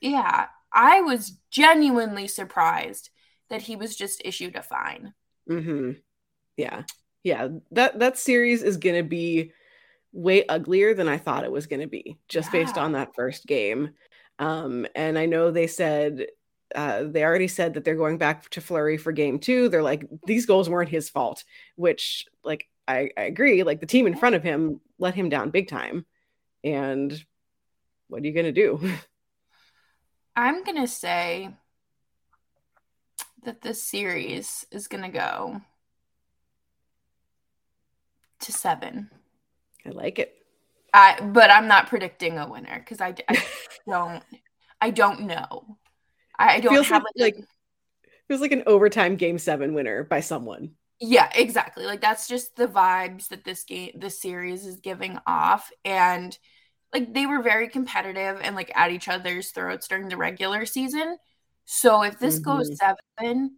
yeah, 0.00 0.46
I 0.72 1.02
was 1.02 1.36
genuinely 1.50 2.26
surprised 2.26 3.10
that 3.50 3.62
he 3.62 3.76
was 3.76 3.96
just 3.96 4.22
issued 4.24 4.56
a 4.56 4.62
fine. 4.62 5.12
Mm-hmm. 5.48 5.92
Yeah. 6.56 6.82
Yeah. 7.22 7.48
That 7.72 7.98
that 7.98 8.18
series 8.18 8.62
is 8.62 8.76
gonna 8.76 9.02
be 9.02 9.52
way 10.12 10.46
uglier 10.46 10.94
than 10.94 11.08
I 11.08 11.18
thought 11.18 11.44
it 11.44 11.52
was 11.52 11.66
gonna 11.66 11.88
be, 11.88 12.18
just 12.28 12.52
yeah. 12.52 12.64
based 12.64 12.78
on 12.78 12.92
that 12.92 13.14
first 13.14 13.46
game. 13.46 13.90
Um, 14.38 14.86
and 14.94 15.18
I 15.18 15.26
know 15.26 15.50
they 15.50 15.66
said 15.66 16.26
uh, 16.74 17.04
they 17.04 17.24
already 17.24 17.48
said 17.48 17.74
that 17.74 17.84
they're 17.84 17.96
going 17.96 18.18
back 18.18 18.48
to 18.50 18.60
Fleury 18.60 18.96
for 18.96 19.12
game 19.12 19.38
two. 19.38 19.68
They're 19.68 19.82
like, 19.82 20.06
these 20.26 20.46
goals 20.46 20.68
weren't 20.68 20.88
his 20.88 21.10
fault, 21.10 21.44
which 21.76 22.26
like 22.44 22.68
I, 22.86 23.10
I 23.16 23.22
agree. 23.22 23.62
Like 23.62 23.80
the 23.80 23.86
team 23.86 24.06
in 24.06 24.16
front 24.16 24.34
of 24.34 24.42
him 24.42 24.80
let 24.98 25.14
him 25.14 25.28
down 25.28 25.50
big 25.50 25.68
time. 25.68 26.06
And 26.62 27.12
what 28.08 28.22
are 28.22 28.26
you 28.26 28.32
gonna 28.32 28.52
do? 28.52 28.80
I'm 30.36 30.64
gonna 30.64 30.86
say 30.86 31.50
that 33.44 33.62
this 33.62 33.82
series 33.82 34.66
is 34.70 34.88
going 34.88 35.02
to 35.02 35.10
go 35.10 35.60
to 38.40 38.52
seven. 38.52 39.10
I 39.86 39.90
like 39.90 40.18
it. 40.18 40.34
I, 40.92 41.20
but 41.20 41.50
I'm 41.50 41.68
not 41.68 41.88
predicting 41.88 42.38
a 42.38 42.48
winner 42.48 42.78
because 42.78 43.00
I, 43.00 43.14
I 43.28 43.42
don't 43.88 44.22
I 44.80 44.90
don't 44.90 45.22
know. 45.22 45.78
I, 46.38 46.56
I 46.56 46.60
don't 46.60 46.72
feels 46.72 46.88
have 46.88 47.02
like, 47.16 47.36
like 47.36 47.44
feels 48.28 48.40
like 48.40 48.52
an 48.52 48.64
overtime 48.66 49.16
game 49.16 49.38
seven 49.38 49.74
winner 49.74 50.04
by 50.04 50.20
someone. 50.20 50.72
Yeah, 51.00 51.30
exactly. 51.34 51.86
Like 51.86 52.00
that's 52.00 52.28
just 52.28 52.56
the 52.56 52.66
vibes 52.66 53.28
that 53.28 53.44
this 53.44 53.64
game 53.64 53.92
this 53.94 54.20
series 54.20 54.66
is 54.66 54.80
giving 54.80 55.18
off. 55.26 55.70
And 55.84 56.36
like 56.92 57.14
they 57.14 57.26
were 57.26 57.42
very 57.42 57.68
competitive 57.68 58.40
and 58.42 58.56
like 58.56 58.72
at 58.74 58.90
each 58.90 59.08
other's 59.08 59.50
throats 59.50 59.88
during 59.88 60.08
the 60.08 60.16
regular 60.16 60.66
season. 60.66 61.16
So 61.72 62.02
if 62.02 62.18
this 62.18 62.40
mm-hmm. 62.40 62.58
goes 62.58 62.76
seven, 62.76 63.52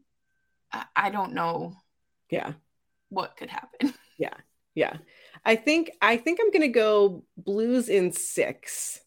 I, 0.71 0.85
I 0.95 1.11
don't 1.11 1.33
know. 1.33 1.73
Yeah. 2.29 2.53
What 3.09 3.37
could 3.39 3.49
happen? 3.49 3.95
Yeah. 4.19 4.35
Yeah. 4.77 4.99
I 5.45 5.57
think 5.57 5.91
I 6.01 6.17
think 6.17 6.39
I'm 6.41 6.53
gonna 6.53 6.69
go 6.69 7.25
blues 7.37 7.89
in 7.89 8.13
six. 8.13 9.01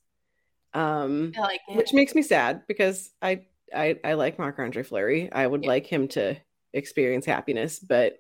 Um 0.74 1.32
like 1.40 1.62
which 1.70 1.94
makes 1.94 2.14
me 2.16 2.22
sad 2.22 2.64
because 2.68 3.12
I 3.22 3.44
I, 3.74 3.98
I 4.04 4.14
like 4.16 4.40
Marc 4.40 4.60
Andre 4.60 4.84
Fleury. 4.84 5.32
I 5.32 5.48
would 5.48 5.64
yeah. 5.64 5.70
like 5.70 5.86
him 5.86 6.10
to 6.10 6.36
experience 6.74 7.26
happiness, 7.26 7.80
but 7.80 8.18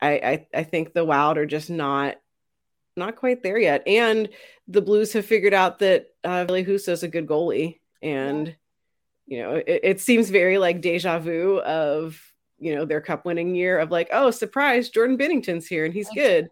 I, 0.00 0.10
I 0.12 0.46
I 0.60 0.62
think 0.64 0.92
the 0.92 1.04
Wild 1.04 1.38
are 1.38 1.46
just 1.46 1.70
not 1.70 2.16
not 2.96 3.14
quite 3.14 3.44
there 3.44 3.58
yet. 3.58 3.86
And 3.86 4.30
the 4.66 4.82
Blues 4.82 5.12
have 5.12 5.26
figured 5.26 5.54
out 5.54 5.78
that 5.80 6.06
uh 6.24 6.46
Ville 6.46 6.64
Husso 6.64 6.88
is 6.88 7.04
a 7.04 7.08
good 7.08 7.28
goalie. 7.28 7.78
And 8.02 8.56
you 9.26 9.42
know, 9.42 9.54
it, 9.54 9.80
it 9.82 10.00
seems 10.00 10.30
very 10.30 10.58
like 10.58 10.80
deja 10.80 11.18
vu 11.18 11.58
of 11.60 12.20
you 12.58 12.74
know 12.74 12.84
their 12.84 13.00
cup 13.00 13.24
winning 13.24 13.54
year 13.54 13.78
of 13.78 13.90
like, 13.90 14.08
oh, 14.12 14.30
surprise, 14.30 14.90
Jordan 14.90 15.16
Binnington's 15.16 15.66
here 15.66 15.84
and 15.84 15.94
he's 15.94 16.08
good. 16.14 16.50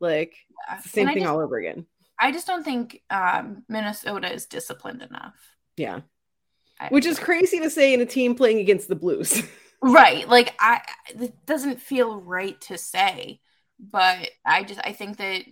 Like 0.00 0.34
same 0.82 1.08
thing 1.08 1.18
just, 1.18 1.26
all 1.26 1.40
over 1.40 1.58
again. 1.58 1.86
I 2.18 2.32
just 2.32 2.46
don't 2.46 2.64
think 2.64 3.02
um, 3.10 3.64
Minnesota 3.68 4.32
is 4.32 4.46
disciplined 4.46 5.02
enough. 5.02 5.34
Yeah, 5.76 6.00
I, 6.78 6.88
which 6.88 7.06
is 7.06 7.18
crazy 7.18 7.60
to 7.60 7.70
say 7.70 7.94
in 7.94 8.00
a 8.00 8.06
team 8.06 8.34
playing 8.34 8.58
against 8.58 8.88
the 8.88 8.96
Blues. 8.96 9.42
right, 9.82 10.28
like 10.28 10.54
I, 10.58 10.82
it 11.08 11.34
doesn't 11.46 11.80
feel 11.80 12.20
right 12.20 12.60
to 12.62 12.78
say, 12.78 13.40
but 13.78 14.30
I 14.44 14.64
just 14.64 14.80
I 14.84 14.92
think 14.92 15.18
that 15.18 15.44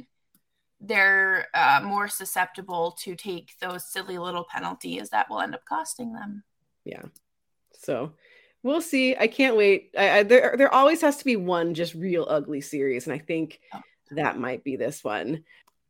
they're 0.81 1.49
uh, 1.55 1.81
more 1.85 2.09
susceptible 2.09 2.97
to 3.01 3.17
take 3.17 3.59
those 3.61 3.91
silly 3.91 4.19
little 4.19 4.45
penalties 4.45 5.11
that 5.11 5.29
will 5.29 5.41
end 5.41 5.55
up 5.55 5.65
costing 5.65 6.13
them 6.13 6.45
yeah. 6.89 7.03
So 7.75 8.15
we'll 8.63 8.81
see. 8.81 9.17
I 9.17 9.27
can't 9.27 9.57
wait. 9.57 9.91
I, 9.97 10.19
I, 10.19 10.23
there, 10.23 10.55
there 10.57 10.75
always 10.75 11.01
has 11.03 11.19
to 11.19 11.25
be 11.25 11.37
one 11.37 11.75
just 11.75 11.95
real 11.95 12.27
ugly 12.29 12.61
series, 12.61 13.07
and 13.07 13.15
I 13.15 13.19
think 13.19 13.61
oh. 13.75 13.81
that 14.13 14.39
might 14.39 14.65
be 14.65 14.77
this 14.77 15.05
one. 15.05 15.45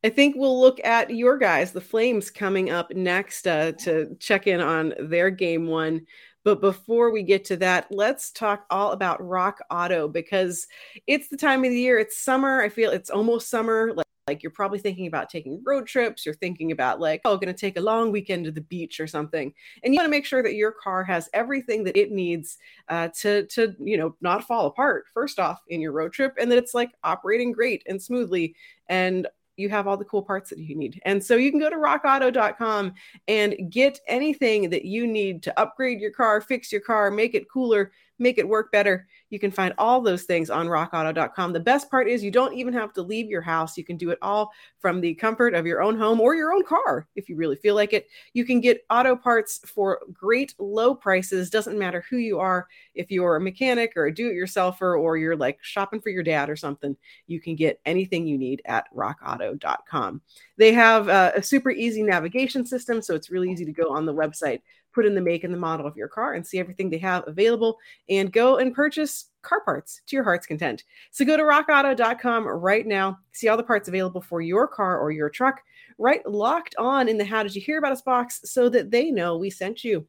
I 0.05 0.11
think 0.11 0.37
we'll 0.37 0.61
look 0.61 0.85
at 0.85 1.15
your 1.15 1.39
guys, 1.39 1.73
the 1.73 1.81
Flames, 1.81 2.31
coming 2.31 2.71
up 2.71 2.93
next 2.95 3.47
uh, 3.47 3.73
to 3.73 4.17
check 4.21 4.47
in 4.47 4.61
on 4.61 4.95
their 5.01 5.31
game 5.31 5.67
one. 5.67 6.07
But 6.45 6.61
before 6.61 7.11
we 7.11 7.25
get 7.25 7.45
to 7.47 7.57
that, 7.59 7.89
let's 7.91 8.31
talk 8.31 8.65
all 8.71 8.93
about 8.93 9.27
Rock 9.27 9.59
Auto 9.71 10.09
because 10.09 10.67
it's 11.07 11.29
the 11.29 11.37
time 11.37 11.65
of 11.65 11.71
the 11.71 11.81
year. 11.81 11.99
It's 11.99 12.23
summer. 12.23 12.63
I 12.63 12.69
feel 12.69 12.91
it's 12.91 13.11
almost 13.11 13.51
summer. 13.51 13.93
Like, 13.93 14.07
like 14.29 14.43
you're 14.43 14.53
probably 14.53 14.79
thinking 14.79 15.07
about 15.07 15.31
taking 15.31 15.63
road 15.65 15.87
trips. 15.87 16.27
You're 16.27 16.35
thinking 16.35 16.71
about 16.71 17.01
like, 17.01 17.23
oh, 17.25 17.37
going 17.37 17.53
to 17.53 17.59
take 17.59 17.79
a 17.79 17.81
long 17.81 18.13
weekend 18.13 18.45
to 18.45 18.51
the 18.53 18.61
beach 18.61 19.01
or 19.01 19.07
something, 19.07 19.53
and 19.83 19.95
you 19.95 19.99
want 19.99 20.07
to 20.07 20.11
make 20.11 20.27
sure 20.27 20.43
that 20.43 20.55
your 20.55 20.73
car 20.73 21.03
has 21.05 21.31
everything 21.33 21.83
that 21.85 21.97
it 21.97 22.13
needs 22.13 22.59
uh, 22.89 23.09
to 23.21 23.47
to 23.47 23.75
you 23.81 23.97
know 23.97 24.15
not 24.21 24.45
fall 24.45 24.67
apart. 24.67 25.07
First 25.13 25.39
off, 25.39 25.61
in 25.69 25.81
your 25.81 25.93
road 25.93 26.13
trip, 26.13 26.35
and 26.39 26.53
that 26.53 26.59
it's 26.59 26.75
like 26.75 26.91
operating 27.03 27.53
great 27.53 27.83
and 27.89 28.01
smoothly. 28.01 28.55
And 28.89 29.27
you 29.57 29.69
have 29.69 29.89
all 29.89 29.97
the 29.97 30.05
cool 30.05 30.23
parts 30.23 30.51
that 30.51 30.59
you 30.61 30.77
need. 30.77 31.01
And 31.05 31.23
so 31.23 31.35
you 31.35 31.51
can 31.51 31.59
go 31.59 31.69
to 31.69 31.77
rockauto.com 31.77 32.95
and 33.27 33.57
get 33.71 33.99
anything 34.07 34.71
that 34.71 34.85
you 34.85 35.05
need 35.05 35.43
to 35.43 35.61
upgrade 35.61 36.01
your 36.01 36.13
car, 36.13 36.41
fix 36.41 36.71
your 36.71 36.81
car, 36.81 37.11
make 37.11 37.35
it 37.35 37.51
cooler, 37.51 37.91
make 38.19 38.39
it 38.39 38.49
work 38.49 38.73
better. 38.73 39.07
You 39.31 39.39
can 39.39 39.51
find 39.51 39.75
all 39.79 40.01
those 40.01 40.25
things 40.25 40.51
on 40.51 40.67
rockauto.com. 40.67 41.53
The 41.53 41.61
best 41.61 41.91
part 41.91 42.09
is 42.09 42.25
you 42.25 42.31
don't 42.31 42.55
even 42.55 42.73
have 42.75 42.93
to 42.95 43.03
leave 43.03 43.29
your 43.29 43.43
house. 43.43 43.77
You 43.77 43.85
can 43.85 43.97
do 43.97 44.11
it 44.11 44.19
all 44.23 44.51
from 44.79 45.01
the 45.01 45.15
comfort 45.15 45.55
of 45.55 45.67
your 45.67 45.83
own 45.83 45.99
home 45.99 46.21
or 46.21 46.35
your 46.35 46.53
own 46.53 46.65
car 46.65 47.07
if 47.15 47.29
you 47.29 47.37
really 47.37 47.57
feel 47.57 47.75
like 47.75 47.93
it. 47.93 48.09
You 48.33 48.45
can 48.45 48.61
get 48.61 48.85
auto 48.91 49.17
parts 49.17 49.61
for 49.67 50.01
great 50.13 50.55
low 50.59 50.95
prices. 50.95 51.51
Doesn't 51.51 51.79
matter 51.79 52.05
who 52.09 52.17
you 52.17 52.39
are. 52.39 52.67
If 52.95 53.11
you're 53.11 53.37
a 53.37 53.41
mechanic 53.41 53.93
or 53.97 54.07
a 54.07 54.15
do 54.15 54.31
it 54.31 54.35
yourselfer 54.35 54.99
or 54.99 55.17
you're 55.17 55.37
like 55.37 55.59
shopping 55.63 56.01
for 56.01 56.11
your 56.11 56.23
dad 56.23 56.49
or 56.49 56.57
something, 56.57 56.97
you 57.27 57.41
can 57.41 57.55
get 57.55 57.81
anything 57.85 58.27
you 58.27 58.39
need 58.39 58.63
at 58.65 58.87
rockauto.com. 58.95 60.23
They 60.57 60.73
have 60.73 61.09
uh, 61.09 61.33
a 61.37 61.43
super 61.43 61.71
easy 61.71 62.03
navigation 62.03 62.67
system, 62.67 63.01
so 63.03 63.15
it's 63.15 63.31
really 63.31 63.51
easy 63.51 63.65
to 63.65 63.73
go 63.73 63.91
on 63.91 64.07
the 64.07 64.15
website 64.15 64.61
put 64.93 65.07
in 65.07 65.15
the 65.15 65.21
make 65.21 65.45
and 65.45 65.53
the 65.53 65.59
model 65.59 65.87
of 65.87 65.97
your 65.97 66.09
car 66.09 66.35
and 66.35 66.47
see 66.47 66.59
everything 66.59 66.91
they 66.91 66.99
have 66.99 67.25
available 67.27 67.79
and 68.09 68.33
go 68.33 68.57
and 68.57 68.75
purchase 68.75 69.27
car 69.43 69.63
parts 69.65 70.03
to 70.07 70.17
your 70.17 70.25
heart's 70.25 70.47
content. 70.47 70.85
So 71.11 71.25
go 71.25 71.37
to 71.37 71.43
rockauto.com 71.43 72.47
write 72.47 72.87
now, 72.87 73.19
see 73.33 73.49
all 73.49 73.57
the 73.57 73.63
parts 73.63 73.89
available 73.89 74.21
for 74.21 74.41
your 74.41 74.67
car 74.67 74.99
or 74.99 75.11
your 75.11 75.31
truck, 75.31 75.63
right 75.99 76.27
locked 76.27 76.75
on 76.79 77.09
in 77.09 77.19
the 77.19 77.25
How 77.25 77.43
Did 77.43 77.55
You 77.55 77.61
Hear 77.61 77.79
About 77.79 77.93
Us 77.93 78.03
box 78.03 78.41
so 78.45 78.69
that 78.71 78.91
they 78.91 79.11
know 79.11 79.37
we 79.37 79.51
sent 79.51 79.85
you. 79.85 80.07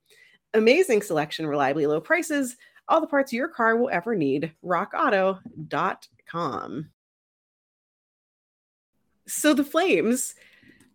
Amazing 0.53 1.03
selection, 1.03 1.45
reliably 1.45 1.85
low 1.85 2.01
prices, 2.01 2.57
all 2.87 3.01
the 3.01 3.07
parts 3.07 3.31
your 3.31 3.47
car 3.47 3.77
will 3.77 3.89
ever 3.91 4.15
need. 4.15 4.51
rockauto.com. 4.65 6.89
So 9.27 9.53
the 9.53 9.63
Flames, 9.63 10.33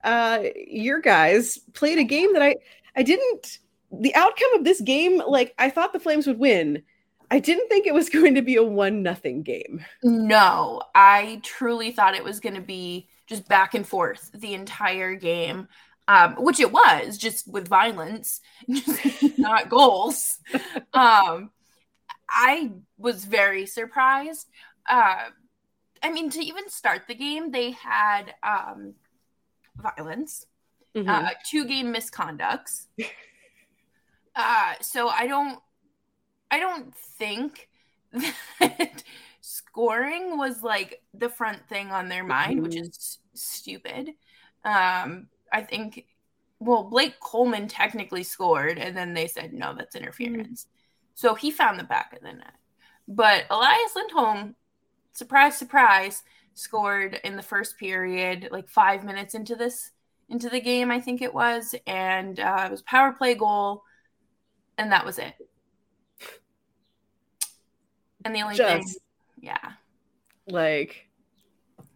uh, 0.03 0.43
your 0.67 1.01
guys 1.01 1.59
played 1.73 1.99
a 1.99 2.05
game 2.05 2.33
that 2.33 2.43
I 2.43 2.57
I 2.97 3.03
didn't 3.03 3.59
the 4.01 4.15
outcome 4.15 4.55
of 4.55 4.65
this 4.65 4.81
game, 4.81 5.23
like 5.27 5.55
I 5.59 5.71
thought 5.71 5.93
the 5.93 6.01
Flames 6.01 6.27
would 6.27 6.39
win. 6.39 6.83
I 7.31 7.39
didn't 7.39 7.69
think 7.69 7.87
it 7.87 7.95
was 7.95 8.09
going 8.11 8.35
to 8.35 8.43
be 8.43 8.57
a 8.57 8.63
one 8.63 9.03
nothing 9.03 9.43
game. 9.43 9.85
No, 10.03 10.83
I 10.95 11.41
truly 11.43 11.91
thought 11.91 12.15
it 12.15 12.25
was 12.25 12.41
going 12.41 12.55
to 12.55 12.61
be 12.61 13.09
just 13.27 13.49
back 13.49 13.75
and 13.75 13.87
forth 13.87 14.31
the 14.33 14.55
entire 14.55 15.15
game, 15.15 15.69
um, 16.09 16.35
which 16.37 16.61
it 16.61 16.71
was, 16.71 17.17
just 17.19 17.51
with 17.51 17.69
violence, 17.69 18.41
just 18.71 19.39
not 19.39 19.69
goals. 19.71 20.39
Um, 20.93 21.51
I 22.29 22.73
was 22.99 23.25
very 23.25 23.67
surprised. 23.67 24.49
Uh, 24.89 25.31
I 26.03 26.11
mean, 26.11 26.31
to 26.31 26.45
even 26.45 26.69
start 26.69 27.03
the 27.09 27.15
game, 27.15 27.51
they 27.51 27.71
had 27.71 28.35
um, 28.43 28.95
violence, 29.77 30.45
mm-hmm. 30.95 31.09
uh, 31.09 31.31
two 31.49 31.65
game 31.65 31.95
misconducts. 31.95 32.87
Uh, 34.37 34.75
so 34.81 35.09
I 35.09 35.27
don't, 35.27 35.59
I 36.51 36.61
don't 36.61 36.95
think 36.95 37.69
that 38.61 39.03
scoring 39.41 40.39
was 40.39 40.63
like 40.63 41.03
the 41.13 41.29
front 41.29 41.69
thing 41.69 41.91
on 41.91 42.09
their 42.09 42.25
mind, 42.25 42.63
which 42.63 42.75
mm-hmm. 42.75 42.85
is 42.85 43.19
stupid. 43.35 44.11
Um, 44.65 45.29
I 45.53 45.63
think, 45.63 46.07
well, 46.59 46.85
Blake 46.85 47.21
Coleman 47.21 47.69
technically 47.69 48.23
scored, 48.23 48.79
and 48.79 48.97
then 48.97 49.15
they 49.15 49.27
said 49.27 49.53
no, 49.53 49.75
that's 49.77 49.97
interference. 49.97 50.65
Mm-hmm. 50.65 50.71
So 51.15 51.35
he 51.35 51.51
found 51.51 51.79
the 51.79 51.85
back 51.85 52.13
of 52.15 52.23
the 52.23 52.33
net. 52.33 52.55
But 53.07 53.45
Elias 53.51 53.95
Lindholm, 53.95 54.57
surprise, 55.13 55.57
surprise, 55.57 56.23
scored 56.55 57.21
in 57.25 57.37
the 57.37 57.43
first 57.43 57.79
period, 57.79 58.49
like 58.51 58.69
five 58.69 59.05
minutes 59.05 59.35
into 59.35 59.55
this 59.55 59.91
into 60.31 60.49
the 60.49 60.61
game, 60.61 60.91
I 60.91 61.01
think 61.01 61.21
it 61.21 61.35
was, 61.35 61.75
and 61.87 62.41
uh, 62.41 62.63
it 62.65 62.71
was 62.71 62.81
power 62.83 63.13
play 63.13 63.35
goal 63.35 63.85
and 64.79 64.93
that 64.93 65.05
was 65.05 65.19
it. 65.19 65.35
And 68.25 68.35
the 68.35 68.43
only 68.43 68.57
Just, 68.57 68.87
thing, 68.87 69.03
yeah, 69.41 69.73
like, 70.49 71.09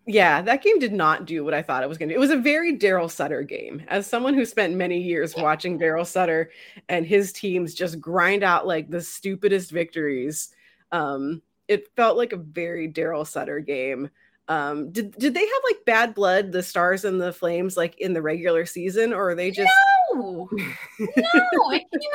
yeah, 0.06 0.42
that 0.42 0.62
game 0.62 0.78
did 0.78 0.92
not 0.92 1.26
do 1.26 1.44
what 1.44 1.54
I 1.54 1.62
thought 1.62 1.82
it 1.82 1.88
was 1.88 1.96
going 1.98 2.08
to. 2.10 2.14
Do. 2.14 2.18
It 2.18 2.20
was 2.20 2.30
a 2.30 2.36
very 2.36 2.76
Daryl 2.76 3.10
Sutter 3.10 3.42
game. 3.42 3.82
As 3.88 4.06
someone 4.06 4.34
who 4.34 4.44
spent 4.44 4.74
many 4.74 4.98
years 4.98 5.34
watching 5.36 5.78
Daryl 5.78 6.06
Sutter 6.06 6.50
and 6.88 7.06
his 7.06 7.32
teams 7.32 7.74
just 7.74 8.00
grind 8.00 8.42
out 8.42 8.66
like 8.66 8.90
the 8.90 9.00
stupidest 9.00 9.70
victories, 9.70 10.50
um, 10.92 11.42
it 11.66 11.88
felt 11.96 12.16
like 12.16 12.32
a 12.32 12.38
very 12.38 12.90
Daryl 12.90 13.26
Sutter 13.26 13.60
game. 13.60 14.10
Um, 14.48 14.90
did 14.90 15.12
did 15.18 15.34
they 15.34 15.46
have 15.46 15.62
like 15.64 15.84
bad 15.84 16.14
blood, 16.14 16.52
the 16.52 16.62
Stars 16.62 17.04
and 17.04 17.20
the 17.20 17.32
Flames, 17.32 17.76
like 17.76 17.98
in 17.98 18.14
the 18.14 18.22
regular 18.22 18.64
season, 18.64 19.12
or 19.12 19.30
are 19.30 19.34
they 19.34 19.50
just 19.50 19.70
no, 20.14 20.48
no? 20.52 20.66
it 20.98 21.82
came 21.90 22.12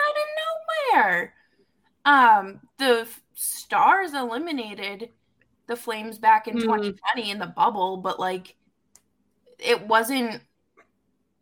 nowhere. 0.93 1.33
Um, 2.05 2.59
the 2.77 3.07
Stars 3.33 4.13
eliminated 4.13 5.09
the 5.67 5.75
Flames 5.75 6.17
back 6.17 6.47
in 6.47 6.55
mm. 6.55 6.61
2020 6.61 7.31
in 7.31 7.39
the 7.39 7.47
bubble, 7.47 7.97
but 7.97 8.19
like 8.19 8.55
it 9.59 9.87
wasn't 9.87 10.41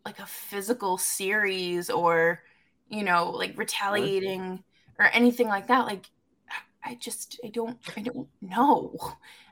like 0.05 0.19
a 0.19 0.25
physical 0.25 0.97
series 0.97 1.89
or 1.89 2.41
you 2.89 3.03
know 3.03 3.29
like 3.31 3.57
retaliating 3.57 4.63
or 4.99 5.05
anything 5.13 5.47
like 5.47 5.67
that. 5.67 5.85
Like 5.85 6.09
I 6.83 6.95
just 6.95 7.39
I 7.43 7.49
don't 7.49 7.77
I 7.97 8.01
don't 8.01 8.27
know. 8.41 8.95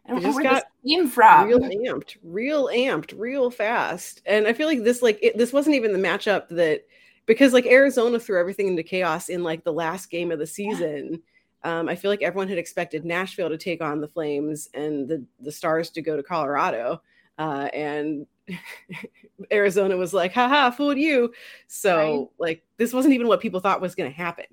I 0.05 0.11
don't 0.13 0.23
know 0.23 0.31
where 0.33 0.43
this 0.43 0.63
came 0.87 1.07
from. 1.07 1.47
Real 1.47 1.59
amped, 1.59 2.17
real 2.23 2.67
amped, 2.67 3.13
real 3.17 3.51
fast. 3.51 4.21
And 4.25 4.47
I 4.47 4.53
feel 4.53 4.67
like 4.67 4.83
this 4.83 5.01
like 5.01 5.19
it, 5.21 5.37
this 5.37 5.53
wasn't 5.53 5.75
even 5.75 5.93
the 5.93 5.99
matchup 5.99 6.47
that 6.49 6.85
because 7.29 7.53
like 7.53 7.67
Arizona 7.67 8.19
threw 8.19 8.39
everything 8.39 8.67
into 8.69 8.81
chaos 8.81 9.29
in 9.29 9.43
like 9.43 9.63
the 9.63 9.71
last 9.71 10.09
game 10.09 10.31
of 10.31 10.39
the 10.39 10.47
season. 10.47 11.21
Um, 11.63 11.87
I 11.87 11.93
feel 11.93 12.09
like 12.09 12.23
everyone 12.23 12.47
had 12.47 12.57
expected 12.57 13.05
Nashville 13.05 13.49
to 13.49 13.57
take 13.57 13.83
on 13.83 14.01
the 14.01 14.07
Flames 14.07 14.67
and 14.73 15.07
the 15.07 15.23
the 15.39 15.51
Stars 15.51 15.91
to 15.91 16.01
go 16.01 16.17
to 16.17 16.23
Colorado. 16.23 17.03
Uh, 17.37 17.69
and 17.71 18.25
Arizona 19.51 19.95
was 19.95 20.11
like, 20.11 20.33
haha, 20.33 20.71
fooled 20.71 20.97
you. 20.97 21.31
So, 21.67 21.97
right. 21.97 22.27
like, 22.39 22.63
this 22.77 22.93
wasn't 22.93 23.13
even 23.13 23.27
what 23.27 23.41
people 23.41 23.59
thought 23.59 23.79
was 23.79 23.93
going 23.93 24.09
to 24.09 24.17
happen. 24.17 24.47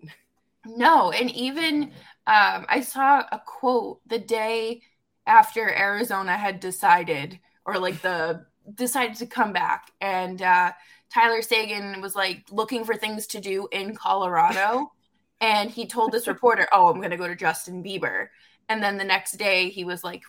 No. 0.66 1.12
And 1.12 1.30
even 1.30 1.84
um, 2.26 2.66
I 2.68 2.82
saw 2.82 3.22
a 3.32 3.40
quote 3.46 4.00
the 4.06 4.18
day 4.18 4.82
after 5.26 5.70
Arizona 5.70 6.36
had 6.36 6.60
decided, 6.60 7.40
or 7.64 7.78
like 7.78 8.02
the 8.02 8.44
decided 8.74 9.16
to 9.16 9.26
come 9.26 9.54
back, 9.54 9.92
and 10.02 10.42
uh, 10.42 10.72
Tyler 11.12 11.42
Seguin 11.42 12.00
was 12.00 12.14
like 12.14 12.44
looking 12.50 12.84
for 12.84 12.94
things 12.94 13.26
to 13.28 13.40
do 13.40 13.68
in 13.72 13.94
Colorado, 13.94 14.92
and 15.40 15.70
he 15.70 15.86
told 15.86 16.12
this 16.12 16.26
reporter, 16.26 16.68
"Oh, 16.72 16.88
I'm 16.88 16.98
going 16.98 17.10
to 17.10 17.16
go 17.16 17.28
to 17.28 17.36
Justin 17.36 17.82
Bieber," 17.82 18.28
and 18.68 18.82
then 18.82 18.98
the 18.98 19.04
next 19.04 19.32
day 19.32 19.70
he 19.70 19.84
was 19.84 20.04
like, 20.04 20.22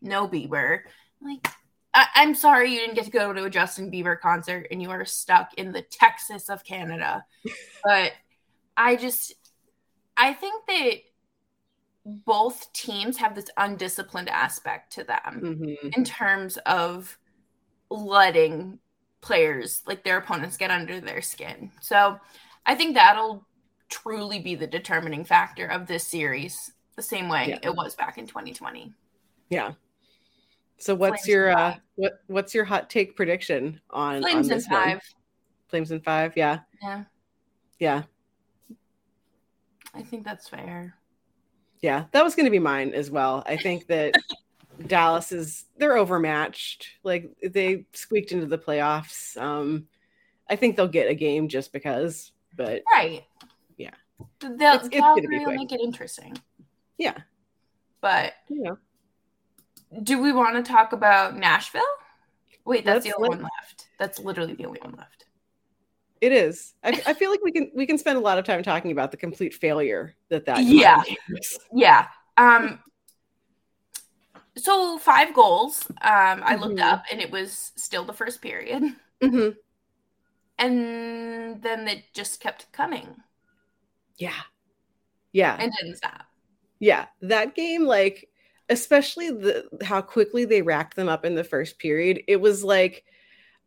"No 0.00 0.28
Bieber." 0.28 0.80
like, 1.20 1.48
I- 1.94 2.08
I'm 2.14 2.34
sorry 2.34 2.72
you 2.72 2.80
didn't 2.80 2.94
get 2.94 3.06
to 3.06 3.10
go 3.10 3.32
to 3.32 3.44
a 3.44 3.50
Justin 3.50 3.90
Bieber 3.90 4.18
concert 4.18 4.66
and 4.70 4.82
you 4.82 4.90
are 4.90 5.04
stuck 5.04 5.54
in 5.54 5.72
the 5.72 5.82
Texas 5.82 6.48
of 6.48 6.64
Canada, 6.64 7.24
but 7.84 8.12
I 8.76 8.96
just, 8.96 9.34
I 10.16 10.32
think 10.34 10.66
that 10.66 10.98
both 12.04 12.72
teams 12.72 13.16
have 13.16 13.34
this 13.34 13.50
undisciplined 13.56 14.28
aspect 14.28 14.92
to 14.92 15.04
them 15.04 15.40
mm-hmm. 15.42 15.88
in 15.92 16.04
terms 16.04 16.56
of 16.58 17.18
letting 17.90 18.78
players 19.20 19.82
like 19.86 20.04
their 20.04 20.18
opponents 20.18 20.56
get 20.56 20.70
under 20.70 21.00
their 21.00 21.22
skin. 21.22 21.70
So 21.80 22.18
I 22.64 22.74
think 22.74 22.94
that'll 22.94 23.46
truly 23.88 24.40
be 24.40 24.54
the 24.54 24.66
determining 24.66 25.24
factor 25.24 25.66
of 25.66 25.86
this 25.86 26.06
series, 26.06 26.72
the 26.96 27.02
same 27.02 27.28
way 27.28 27.48
yeah. 27.48 27.58
it 27.62 27.74
was 27.74 27.94
back 27.94 28.18
in 28.18 28.26
2020. 28.26 28.92
Yeah. 29.50 29.72
So 30.78 30.94
what's 30.94 31.24
Flames 31.24 31.28
your 31.28 31.50
uh 31.56 31.74
what 31.94 32.20
what's 32.26 32.54
your 32.54 32.64
hot 32.64 32.90
take 32.90 33.16
prediction 33.16 33.80
on 33.90 34.20
Flames 34.20 34.50
on 34.50 34.56
in 34.56 34.60
five? 34.62 34.92
One? 34.94 35.00
Flames 35.68 35.90
in 35.90 36.00
five, 36.00 36.32
yeah. 36.36 36.60
Yeah. 36.82 37.04
Yeah. 37.78 38.02
I 39.94 40.02
think 40.02 40.24
that's 40.24 40.48
fair 40.48 40.94
yeah, 41.80 42.04
that 42.12 42.24
was 42.24 42.34
going 42.34 42.46
to 42.46 42.50
be 42.50 42.58
mine 42.58 42.92
as 42.94 43.10
well. 43.10 43.42
I 43.46 43.56
think 43.56 43.86
that 43.88 44.14
Dallas 44.86 45.32
is 45.32 45.64
they're 45.76 45.96
overmatched. 45.96 46.88
Like 47.02 47.30
they 47.42 47.86
squeaked 47.92 48.32
into 48.32 48.46
the 48.46 48.58
playoffs. 48.58 49.36
Um, 49.36 49.86
I 50.48 50.56
think 50.56 50.76
they'll 50.76 50.88
get 50.88 51.10
a 51.10 51.14
game 51.14 51.48
just 51.48 51.72
because, 51.72 52.32
but 52.54 52.82
right, 52.92 53.24
yeah, 53.76 53.90
they'll, 54.40 54.74
it's, 54.74 54.88
Calgary 54.88 55.44
will 55.44 55.54
make 55.54 55.72
it 55.72 55.80
interesting. 55.80 56.36
Yeah, 56.98 57.16
but 58.00 58.34
yeah, 58.48 58.74
do 60.02 60.20
we 60.20 60.32
want 60.32 60.56
to 60.56 60.62
talk 60.62 60.92
about 60.92 61.36
Nashville? 61.36 61.82
Wait, 62.64 62.84
that's 62.84 63.04
Let's 63.04 63.06
the 63.06 63.16
only 63.16 63.28
let... 63.30 63.38
one 63.38 63.48
left. 63.60 63.88
That's 63.98 64.18
literally 64.18 64.54
the 64.54 64.66
only 64.66 64.80
one 64.80 64.94
left. 64.96 65.26
It 66.20 66.32
is. 66.32 66.74
I, 66.82 67.00
I, 67.06 67.12
feel 67.12 67.30
like 67.30 67.42
we 67.44 67.52
can 67.52 67.70
we 67.74 67.86
can 67.86 67.98
spend 67.98 68.16
a 68.16 68.20
lot 68.20 68.38
of 68.38 68.44
time 68.44 68.62
talking 68.62 68.90
about 68.90 69.10
the 69.10 69.16
complete 69.16 69.54
failure 69.54 70.16
that 70.30 70.46
that 70.46 70.58
yeah 70.64 71.02
yeah 71.72 72.06
um 72.38 72.78
so 74.56 74.98
five 74.98 75.34
goals 75.34 75.86
um 76.02 76.42
i 76.44 76.56
looked 76.56 76.76
mm-hmm. 76.76 76.92
up 76.92 77.04
and 77.10 77.20
it 77.20 77.30
was 77.30 77.72
still 77.76 78.04
the 78.04 78.12
first 78.12 78.40
period. 78.40 78.82
Mm-hmm. 79.22 79.50
and 80.58 81.62
then 81.62 81.88
it 81.88 82.04
just 82.12 82.40
kept 82.40 82.70
coming. 82.72 83.16
Yeah. 84.18 84.42
Yeah. 85.32 85.56
And 85.58 85.72
didn't 85.80 85.96
stop. 85.96 86.26
Yeah. 86.78 87.06
That 87.22 87.54
game 87.54 87.84
like 87.84 88.28
especially 88.68 89.30
the 89.30 89.68
how 89.84 90.00
quickly 90.00 90.44
they 90.44 90.62
racked 90.62 90.96
them 90.96 91.08
up 91.08 91.24
in 91.24 91.34
the 91.34 91.44
first 91.44 91.78
period 91.78 92.20
it 92.26 92.40
was 92.40 92.64
like 92.64 93.04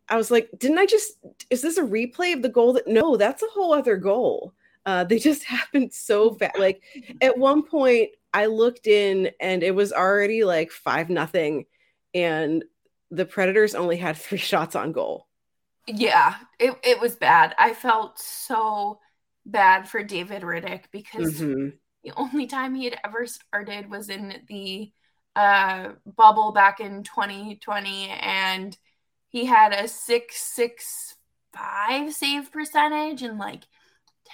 i 0.09 0.17
was 0.17 0.29
like 0.29 0.49
didn't 0.57 0.77
i 0.77 0.85
just 0.85 1.13
is 1.49 1.61
this 1.61 1.77
a 1.77 1.83
replay 1.83 2.33
of 2.33 2.41
the 2.41 2.49
goal 2.49 2.73
that 2.73 2.85
no 2.85 3.15
that's 3.15 3.43
a 3.43 3.47
whole 3.47 3.73
other 3.73 3.95
goal. 3.95 4.53
Uh, 4.85 5.03
they 5.03 5.19
just 5.29 5.43
happened 5.43 5.93
so 5.93 6.33
fast 6.35 6.57
like 6.57 6.81
at 7.21 7.37
one 7.37 7.63
point 7.63 8.09
I 8.33 8.47
looked 8.47 8.87
in 8.87 9.31
and 9.39 9.63
it 9.63 9.73
was 9.73 9.91
already 9.91 10.43
like 10.43 10.71
five 10.71 11.09
nothing, 11.09 11.65
and 12.13 12.63
the 13.11 13.25
Predators 13.25 13.75
only 13.75 13.97
had 13.97 14.17
three 14.17 14.37
shots 14.37 14.75
on 14.75 14.91
goal. 14.91 15.27
Yeah, 15.87 16.35
it, 16.59 16.77
it 16.83 16.99
was 16.99 17.15
bad. 17.15 17.55
I 17.57 17.73
felt 17.73 18.19
so 18.19 18.99
bad 19.45 19.89
for 19.89 20.03
David 20.03 20.43
Rittich 20.43 20.83
because 20.91 21.41
mm-hmm. 21.41 21.69
the 22.03 22.11
only 22.15 22.45
time 22.45 22.75
he 22.75 22.85
had 22.85 22.99
ever 23.03 23.25
started 23.25 23.89
was 23.89 24.09
in 24.09 24.41
the 24.47 24.91
uh, 25.35 25.93
bubble 26.05 26.51
back 26.51 26.79
in 26.79 27.03
2020, 27.03 28.09
and 28.09 28.77
he 29.29 29.45
had 29.45 29.73
a 29.73 29.87
six 29.87 30.37
six 30.41 31.15
five 31.53 32.13
save 32.13 32.51
percentage 32.51 33.23
and 33.23 33.39
like 33.39 33.63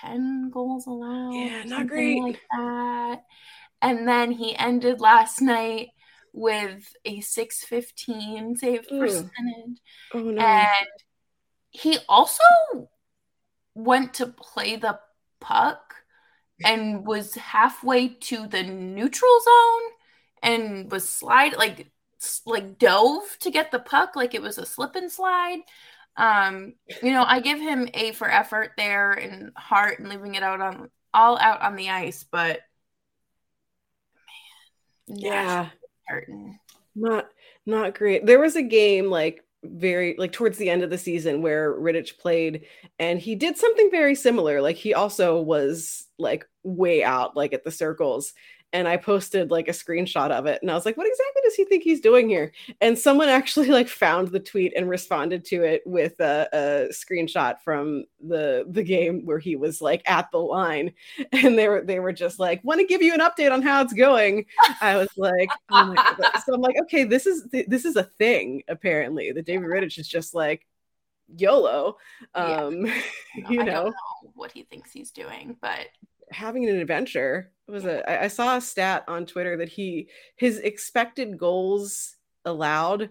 10 0.02 0.50
goals 0.50 0.88
allowed. 0.88 1.34
Yeah, 1.34 1.64
not 1.64 1.88
great. 1.88 2.22
Like 2.22 2.42
that. 2.52 3.24
And 3.82 4.08
then 4.08 4.32
he 4.32 4.55
ended 4.55 5.00
last 5.00 5.41
night 5.41 5.89
with 6.34 6.91
a 7.05 7.22
615 7.22 8.58
save 8.58 8.86
Ooh. 8.91 9.00
percentage. 9.00 9.82
Oh, 10.13 10.20
no. 10.20 10.41
And 10.41 10.88
he 11.72 11.98
also 12.08 12.44
went 13.74 14.13
to 14.15 14.27
play 14.27 14.75
the 14.75 15.00
puck 15.39 15.96
and 16.63 17.05
was 17.05 17.36
halfway 17.36 18.08
to 18.08 18.48
the 18.48 18.63
neutral 18.63 19.39
zone 19.41 19.91
and 20.41 20.91
was 20.91 21.08
slide 21.08 21.55
like 21.58 21.91
like 22.46 22.79
dove 22.79 23.38
to 23.39 23.51
get 23.51 23.72
the 23.72 23.79
puck 23.79 24.15
like 24.15 24.34
it 24.34 24.41
was 24.41 24.58
a 24.58 24.65
slip 24.65 24.96
and 24.96 25.12
slide 25.12 25.60
um 26.17 26.74
you 27.03 27.12
know 27.12 27.25
i 27.27 27.39
give 27.41 27.60
him 27.60 27.89
a 27.94 28.13
for 28.13 28.32
effort 28.32 28.72
there 28.77 29.12
and 29.12 29.51
heart 29.58 30.00
and 30.00 30.08
leaving 30.08 30.36
it 30.36 30.44
out 30.44 30.62
on 30.62 30.89
all 31.13 31.38
out 31.39 31.62
on 31.62 31.75
the 31.75 31.89
ice 31.89 32.24
but 32.24 32.62
yeah. 35.07 35.69
hurting 36.07 36.59
not 36.95 37.27
not 37.65 37.95
great. 37.95 38.25
There 38.25 38.39
was 38.39 38.55
a 38.55 38.62
game 38.62 39.09
like 39.09 39.43
very 39.63 40.15
like 40.17 40.31
towards 40.31 40.57
the 40.57 40.69
end 40.69 40.83
of 40.83 40.89
the 40.89 40.97
season 40.97 41.41
where 41.41 41.74
Rittich 41.74 42.17
played 42.17 42.65
and 43.00 43.19
he 43.19 43.35
did 43.35 43.57
something 43.57 43.89
very 43.91 44.15
similar. 44.15 44.62
Like 44.62 44.77
he 44.77 44.93
also 44.93 45.41
was 45.41 46.07
like 46.17 46.47
way 46.63 47.03
out 47.03 47.35
like 47.35 47.53
at 47.53 47.63
the 47.63 47.71
circles 47.71 48.33
and 48.74 48.88
I 48.88 48.98
posted 48.98 49.51
like 49.51 49.67
a 49.67 49.72
screenshot 49.72 50.31
of 50.31 50.48
it 50.48 50.62
and 50.62 50.69
I 50.69 50.74
was 50.74 50.86
like, 50.86 50.98
what 50.98 51.07
exactly 51.07 51.41
does 51.43 51.55
he 51.55 51.65
think 51.65 51.84
he's 51.84 52.01
doing 52.01 52.27
here? 52.27 52.51
And 52.81 52.98
someone 52.98 53.29
actually 53.36 53.69
like 53.69 53.87
found 53.87 54.29
the 54.29 54.40
tweet 54.40 54.74
and 54.75 54.90
responded 54.90 55.46
to 55.46 55.63
it 55.63 55.81
with 55.85 56.20
a, 56.20 56.50
a 56.51 56.94
screenshot 56.94 57.59
from 57.61 58.03
the 58.20 58.66
the 58.70 58.83
game 58.83 59.25
where 59.25 59.40
he 59.40 59.55
was 59.55 59.81
like 59.81 60.01
at 60.05 60.29
the 60.31 60.40
line 60.40 60.94
and 61.31 61.57
they 61.57 61.70
were 61.70 61.81
they 61.81 62.00
were 62.00 62.13
just 62.13 62.40
like, 62.40 62.63
want 62.63 62.79
to 62.79 62.85
give 62.85 63.01
you 63.01 63.13
an 63.13 63.22
update 63.22 63.51
on 63.51 63.61
how 63.61 63.81
it's 63.81 63.94
going. 63.94 64.46
I 64.81 64.98
was 64.98 65.09
like, 65.18 65.50
oh 65.72 65.96
so 66.46 66.53
I'm 66.53 66.61
like, 66.61 66.75
okay, 66.83 67.03
this 67.03 67.25
is 67.25 67.48
this 67.68 67.85
is 67.85 67.96
a 67.96 68.03
thing 68.03 68.63
apparently. 68.68 69.31
The 69.31 69.42
David 69.42 69.68
Rittich 69.68 69.98
is 69.98 70.07
just 70.07 70.33
like 70.33 70.66
YOLO. 71.37 71.98
Um, 72.33 72.85
yeah. 72.85 73.50
you 73.50 73.63
know. 73.63 73.85
know 73.85 73.94
what 74.33 74.51
he 74.51 74.63
thinks 74.63 74.92
he's 74.92 75.11
doing, 75.11 75.55
but 75.61 75.87
having 76.35 76.67
an 76.69 76.77
adventure. 76.77 77.51
Was 77.67 77.85
a 77.85 78.24
I 78.24 78.27
saw 78.27 78.57
a 78.57 78.61
stat 78.61 79.05
on 79.07 79.25
Twitter 79.25 79.57
that 79.57 79.69
he 79.69 80.09
his 80.35 80.59
expected 80.59 81.37
goals 81.37 82.15
allowed 82.43 83.09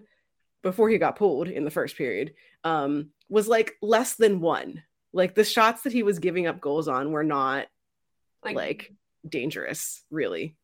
before 0.61 0.89
he 0.89 0.97
got 0.97 1.17
pulled 1.17 1.49
in 1.49 1.65
the 1.65 1.71
first 1.71 1.97
period 1.97 2.33
um 2.63 3.09
was 3.29 3.47
like 3.47 3.73
less 3.81 4.15
than 4.15 4.39
one. 4.39 4.83
Like 5.11 5.35
the 5.35 5.43
shots 5.43 5.81
that 5.83 5.93
he 5.93 6.03
was 6.03 6.19
giving 6.19 6.47
up 6.47 6.61
goals 6.61 6.87
on 6.87 7.11
were 7.11 7.23
not 7.23 7.67
like, 8.45 8.55
like 8.55 8.93
dangerous 9.27 10.03
really. 10.09 10.55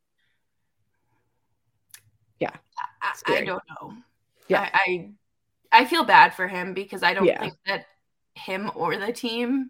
Yeah. 2.40 2.56
I, 3.02 3.34
I, 3.34 3.44
don't 3.44 3.62
know. 3.70 3.94
Yeah. 4.48 4.70
I, 4.74 5.12
I, 5.72 5.82
I 5.84 5.86
feel 5.86 6.04
bad 6.04 6.34
for 6.34 6.48
him 6.48 6.74
because 6.74 7.04
i 7.04 7.14
don't 7.14 7.26
yeah. 7.26 7.40
think 7.40 7.54
that 7.68 7.86
him 8.34 8.72
or 8.76 8.98
the 8.98 9.14
team 9.14 9.70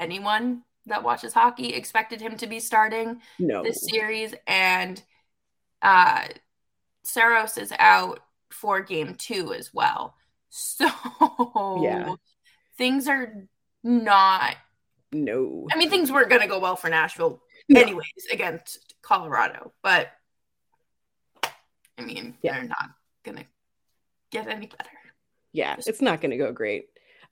anyone 0.00 0.62
that 0.88 1.02
watches 1.02 1.32
hockey 1.32 1.68
expected 1.68 2.20
him 2.20 2.36
to 2.36 2.46
be 2.46 2.60
starting 2.60 3.20
no. 3.38 3.62
this 3.62 3.86
series, 3.88 4.34
and 4.46 5.02
uh, 5.82 6.26
Saros 7.04 7.56
is 7.56 7.72
out 7.78 8.20
for 8.50 8.80
game 8.80 9.14
two 9.14 9.52
as 9.52 9.72
well. 9.72 10.14
So 10.50 10.88
yeah, 11.82 12.14
things 12.76 13.06
are 13.06 13.46
not. 13.84 14.56
No, 15.12 15.66
I 15.72 15.76
mean 15.76 15.90
things 15.90 16.10
weren't 16.10 16.30
going 16.30 16.42
to 16.42 16.48
go 16.48 16.58
well 16.58 16.76
for 16.76 16.88
Nashville, 16.88 17.40
no. 17.68 17.80
anyways, 17.80 18.26
against 18.32 18.94
Colorado. 19.02 19.72
But 19.82 20.08
I 21.98 22.02
mean, 22.02 22.36
yeah. 22.42 22.54
they're 22.54 22.68
not 22.68 22.90
going 23.24 23.38
to 23.38 23.44
get 24.30 24.48
any 24.48 24.66
better. 24.66 24.90
Yeah, 25.52 25.76
it's 25.78 26.02
not 26.02 26.20
going 26.20 26.30
to 26.30 26.36
go 26.36 26.52
great. 26.52 26.88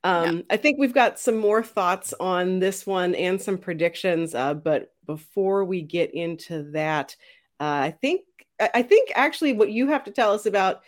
Um, 0.07 0.37
yeah. 0.37 0.41
I 0.51 0.57
think 0.57 0.79
we've 0.79 0.93
got 0.93 1.19
some 1.19 1.37
more 1.37 1.61
thoughts 1.61 2.13
on 2.17 2.59
this 2.59 2.87
one 2.87 3.13
and 3.13 3.41
some 3.41 3.57
predictions. 3.57 4.33
Uh, 4.33 4.53
but 4.53 4.93
before 5.05 5.65
we 5.65 5.81
get 5.81 6.13
into 6.13 6.71
that, 6.71 7.17
uh, 7.59 7.63
I 7.63 7.91
think 7.91 8.21
I 8.59 8.83
think 8.83 9.11
actually 9.15 9.51
what 9.51 9.69
you 9.69 9.87
have 9.89 10.05
to 10.05 10.11
tell 10.11 10.33
us 10.33 10.45
about 10.45 10.81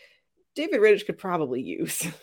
David 0.55 0.79
Rittich 0.79 1.05
could 1.05 1.17
probably 1.17 1.61
use. 1.61 2.07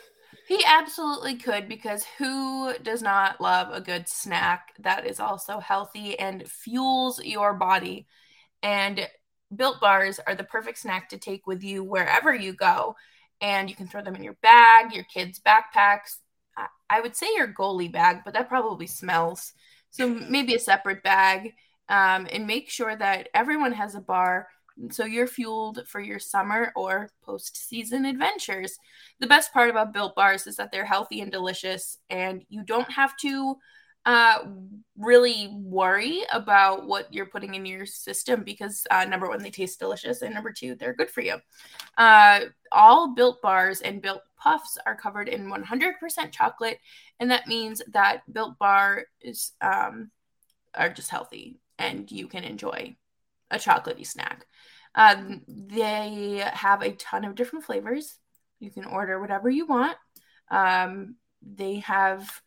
He 0.48 0.62
absolutely 0.64 1.35
could 1.38 1.68
because 1.68 2.04
who 2.18 2.72
does 2.78 3.02
not 3.02 3.40
love 3.40 3.72
a 3.72 3.80
good 3.80 4.06
snack 4.06 4.74
that 4.78 5.04
is 5.04 5.18
also 5.18 5.59
healthy 5.59 6.16
and 6.16 6.48
fuels 6.48 7.20
your 7.20 7.52
body? 7.54 8.06
And 8.62 9.09
built 9.56 9.80
bars 9.80 10.20
are 10.24 10.37
the 10.37 10.44
perfect 10.44 10.78
snack 10.78 11.09
to 11.09 11.18
take 11.18 11.48
with 11.48 11.64
you 11.64 11.82
wherever 11.82 12.32
you 12.32 12.52
go. 12.52 12.94
And 13.40 13.68
you 13.68 13.74
can 13.74 13.88
throw 13.88 14.04
them 14.04 14.14
in 14.14 14.22
your 14.22 14.38
bag, 14.40 14.94
your 14.94 15.02
kids' 15.12 15.40
backpacks, 15.44 16.18
I 16.88 17.00
would 17.00 17.16
say 17.16 17.26
your 17.34 17.48
goalie 17.48 17.92
bag, 17.92 18.22
but 18.24 18.34
that 18.34 18.48
probably 18.48 18.86
smells. 18.86 19.52
So 19.90 20.08
maybe 20.08 20.54
a 20.54 20.58
separate 20.58 21.02
bag. 21.02 21.54
Um, 21.88 22.26
and 22.32 22.48
make 22.48 22.68
sure 22.68 22.96
that 22.96 23.28
everyone 23.32 23.70
has 23.70 23.94
a 23.94 24.00
bar 24.00 24.48
so 24.90 25.04
you're 25.04 25.26
fueled 25.26 25.86
for 25.86 26.00
your 26.00 26.18
summer 26.18 26.72
or 26.76 27.08
post-season 27.22 28.04
adventures. 28.04 28.78
The 29.20 29.26
best 29.26 29.52
part 29.52 29.70
about 29.70 29.92
built 29.92 30.14
bars 30.14 30.46
is 30.46 30.56
that 30.56 30.70
they're 30.70 30.84
healthy 30.84 31.20
and 31.20 31.32
delicious, 31.32 31.98
and 32.10 32.44
you 32.48 32.62
don't 32.62 32.90
have 32.90 33.16
to 33.18 33.56
uh, 34.06 34.38
really 34.96 35.50
worry 35.52 36.22
about 36.32 36.86
what 36.86 37.12
you're 37.12 37.26
putting 37.26 37.54
in 37.54 37.66
your 37.66 37.84
system 37.84 38.42
because 38.44 38.86
uh, 38.90 39.04
number 39.04 39.28
one, 39.28 39.42
they 39.42 39.50
taste 39.50 39.78
delicious, 39.78 40.22
and 40.22 40.32
number 40.32 40.52
two, 40.52 40.74
they're 40.74 40.94
good 40.94 41.10
for 41.10 41.20
you. 41.20 41.36
Uh, 41.98 42.40
all 42.72 43.14
built 43.14 43.42
bars 43.42 43.80
and 43.80 44.00
built 44.00 44.22
puffs 44.38 44.78
are 44.86 44.96
covered 44.96 45.28
in 45.28 45.50
100% 45.50 46.30
chocolate, 46.30 46.78
and 47.20 47.30
that 47.30 47.46
means 47.46 47.82
that 47.92 48.20
built 48.32 48.58
bar 48.58 49.04
is 49.20 49.52
um, 49.60 50.10
are 50.74 50.88
just 50.88 51.10
healthy, 51.10 51.58
and 51.78 52.10
you 52.10 52.28
can 52.28 52.44
enjoy 52.44 52.96
a 53.50 53.56
chocolatey 53.56 54.06
snack. 54.06 54.46
Um, 54.94 55.42
they 55.46 56.42
have 56.52 56.82
a 56.82 56.92
ton 56.92 57.24
of 57.24 57.34
different 57.34 57.64
flavors. 57.64 58.18
You 58.60 58.70
can 58.70 58.84
order 58.84 59.20
whatever 59.20 59.50
you 59.50 59.66
want. 59.66 59.96
Um, 60.50 61.16
they 61.42 61.80
have 61.80 62.40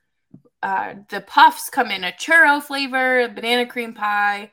uh, 0.61 0.95
the 1.09 1.21
puffs 1.21 1.69
come 1.69 1.91
in 1.91 2.03
a 2.03 2.11
churro 2.11 2.61
flavor, 2.61 3.21
a 3.21 3.29
banana 3.29 3.65
cream 3.65 3.93
pie, 3.93 4.51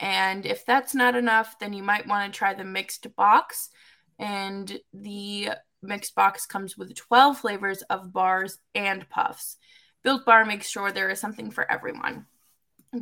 and 0.00 0.46
if 0.46 0.64
that's 0.64 0.94
not 0.94 1.16
enough, 1.16 1.58
then 1.58 1.72
you 1.72 1.82
might 1.82 2.06
want 2.06 2.32
to 2.32 2.36
try 2.38 2.54
the 2.54 2.64
mixed 2.64 3.14
box. 3.16 3.70
and 4.18 4.78
the 4.92 5.50
mixed 5.82 6.14
box 6.14 6.44
comes 6.46 6.76
with 6.76 6.94
12 6.94 7.38
flavors 7.38 7.82
of 7.82 8.12
bars 8.12 8.58
and 8.74 9.08
puffs. 9.08 9.56
Built 10.02 10.24
Bar 10.24 10.44
makes 10.44 10.68
sure 10.68 10.90
there 10.90 11.10
is 11.10 11.20
something 11.20 11.50
for 11.50 11.70
everyone. 11.70 12.26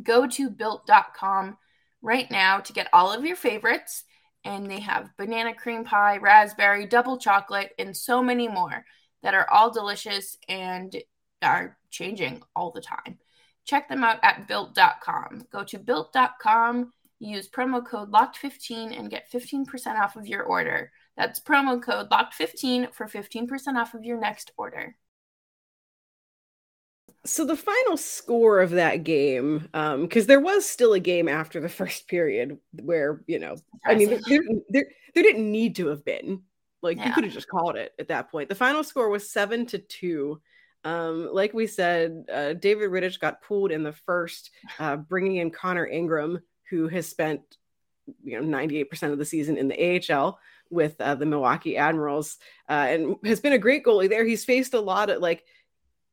Go 0.03 0.27
to 0.27 0.49
built.com 0.49 1.57
right 2.01 2.29
now 2.29 2.59
to 2.59 2.73
get 2.73 2.89
all 2.93 3.11
of 3.11 3.25
your 3.25 3.35
favorites, 3.35 4.03
and 4.43 4.69
they 4.69 4.79
have 4.79 5.15
banana 5.17 5.53
cream 5.53 5.83
pie, 5.83 6.17
raspberry, 6.17 6.85
double 6.85 7.17
chocolate, 7.17 7.71
and 7.79 7.95
so 7.95 8.21
many 8.21 8.47
more 8.47 8.85
that 9.23 9.33
are 9.33 9.49
all 9.49 9.71
delicious 9.71 10.37
and 10.47 10.95
are 11.41 11.77
changing 11.97 12.41
all 12.55 12.71
the 12.71 12.81
time. 12.81 13.17
Check 13.65 13.89
them 13.89 14.03
out 14.03 14.19
at 14.23 14.47
built.com. 14.47 15.47
Go 15.51 15.63
to 15.63 15.79
built.com, 15.79 16.93
use 17.19 17.49
promo 17.49 17.85
code 17.85 18.11
LOCKED15 18.11 18.97
and 18.97 19.09
get 19.09 19.31
15% 19.31 19.99
off 19.99 20.15
of 20.15 20.27
your 20.27 20.43
order. 20.43 20.91
That's 21.17 21.39
promo 21.39 21.81
code 21.81 22.09
LOCKED15 22.09 22.93
for 22.93 23.07
15% 23.07 23.75
off 23.75 23.93
of 23.93 24.05
your 24.05 24.19
next 24.19 24.51
order. 24.57 24.95
So 27.25 27.43
the 27.43 27.57
final 27.57 27.97
score 27.97 28.61
of 28.61 28.71
that 28.71 29.03
game, 29.03 29.67
because 29.71 30.23
um, 30.23 30.27
there 30.27 30.39
was 30.39 30.65
still 30.65 30.93
a 30.93 30.99
game 30.99 31.27
after 31.27 31.59
the 31.59 31.67
first 31.81 32.07
period 32.07 32.57
where, 32.71 33.23
you 33.27 33.39
know, 33.39 33.57
I 33.85 33.95
mean, 33.95 34.09
there, 34.09 34.19
there, 34.27 34.41
there, 34.69 34.85
there 35.13 35.23
didn't 35.23 35.51
need 35.51 35.75
to 35.77 35.87
have 35.87 36.05
been. 36.05 36.43
Like 36.81 36.97
yeah. 36.97 37.07
you 37.07 37.13
could 37.13 37.23
have 37.23 37.33
just 37.33 37.49
called 37.49 37.75
it 37.75 37.93
at 37.99 38.07
that 38.09 38.29
point. 38.29 38.49
The 38.49 38.55
final 38.55 38.83
score 38.83 39.09
was 39.09 39.29
seven 39.29 39.65
to 39.67 39.79
two. 39.79 40.39
Um, 40.87 41.33
like 41.33 41.53
we 41.53 41.67
said, 41.67 42.23
uh, 42.31 42.53
David 42.53 42.89
Rittich 42.89 43.19
got 43.19 43.41
pulled 43.41 43.73
in 43.73 43.83
the 43.83 43.91
first, 43.91 44.51
uh, 44.79 44.95
bringing 44.95 45.35
in 45.35 45.51
Connor 45.51 45.85
Ingram, 45.85 46.39
who 46.69 46.87
has 46.87 47.05
spent 47.05 47.41
you 48.23 48.39
know 48.39 48.57
98% 48.57 49.11
of 49.11 49.17
the 49.17 49.25
season 49.25 49.57
in 49.57 49.67
the 49.67 50.01
AHL 50.09 50.39
with 50.69 50.95
uh, 51.01 51.15
the 51.15 51.25
Milwaukee 51.25 51.75
Admirals 51.75 52.37
uh, 52.69 52.87
and 52.89 53.17
has 53.25 53.41
been 53.41 53.51
a 53.51 53.57
great 53.57 53.83
goalie 53.83 54.07
there. 54.07 54.23
He's 54.23 54.45
faced 54.45 54.73
a 54.75 54.79
lot 54.79 55.09
of 55.09 55.21
like 55.21 55.43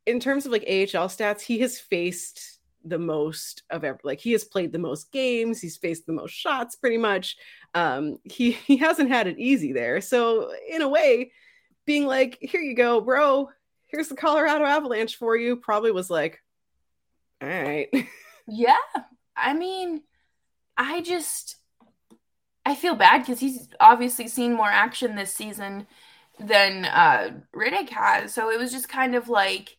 in 0.05 0.19
terms 0.19 0.45
of 0.45 0.51
like 0.51 0.63
AHL 0.63 1.07
stats, 1.07 1.39
he 1.39 1.59
has 1.59 1.79
faced 1.79 2.59
the 2.83 2.99
most 2.99 3.63
of 3.69 3.85
ever 3.85 3.99
like 4.03 4.19
he 4.19 4.33
has 4.33 4.43
played 4.43 4.73
the 4.73 4.77
most 4.77 5.09
games, 5.13 5.61
he's 5.61 5.77
faced 5.77 6.05
the 6.05 6.11
most 6.11 6.31
shots 6.31 6.75
pretty 6.75 6.97
much. 6.97 7.37
Um 7.75 8.17
he 8.25 8.51
he 8.51 8.75
hasn't 8.75 9.09
had 9.09 9.27
it 9.27 9.39
easy 9.39 9.71
there. 9.71 10.01
So 10.01 10.51
in 10.69 10.81
a 10.81 10.89
way, 10.89 11.31
being 11.85 12.05
like, 12.05 12.37
here 12.41 12.61
you 12.61 12.75
go, 12.75 12.99
bro, 12.99 13.49
here's 13.95 14.09
the 14.09 14.15
Colorado 14.15 14.65
Avalanche 14.65 15.15
for 15.15 15.37
you, 15.37 15.55
probably 15.55 15.91
was 15.91 16.09
like, 16.09 16.41
all 17.41 17.47
right. 17.47 17.89
Yeah. 18.47 18.77
I 19.35 19.53
mean, 19.53 20.03
I 20.77 21.01
just 21.01 21.55
I 22.63 22.75
feel 22.75 22.93
bad 22.93 23.21
because 23.21 23.39
he's 23.39 23.67
obviously 23.79 24.27
seen 24.27 24.53
more 24.53 24.69
action 24.69 25.15
this 25.15 25.33
season 25.33 25.87
than 26.39 26.85
uh 26.85 27.39
Rittich 27.55 27.89
has. 27.89 28.35
So 28.35 28.51
it 28.51 28.59
was 28.59 28.71
just 28.71 28.87
kind 28.87 29.15
of 29.15 29.29
like 29.29 29.77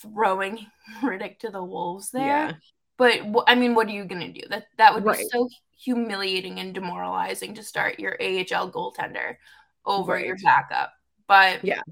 throwing 0.00 0.66
Rittich 1.02 1.40
to 1.40 1.50
the 1.50 1.62
wolves 1.62 2.10
there. 2.10 2.24
Yeah. 2.24 2.52
But 2.96 3.20
I 3.46 3.54
mean, 3.54 3.74
what 3.74 3.88
are 3.88 3.92
you 3.92 4.06
gonna 4.06 4.32
do? 4.32 4.40
That 4.48 4.68
that 4.78 4.94
would 4.94 5.04
right. 5.04 5.18
be 5.18 5.28
so 5.30 5.50
humiliating 5.78 6.58
and 6.58 6.72
demoralizing 6.72 7.54
to 7.56 7.62
start 7.62 8.00
your 8.00 8.14
AHL 8.14 8.72
goaltender 8.72 9.36
over 9.84 10.12
right. 10.12 10.24
your 10.24 10.36
backup. 10.42 10.94
But 11.28 11.62
yeah, 11.62 11.82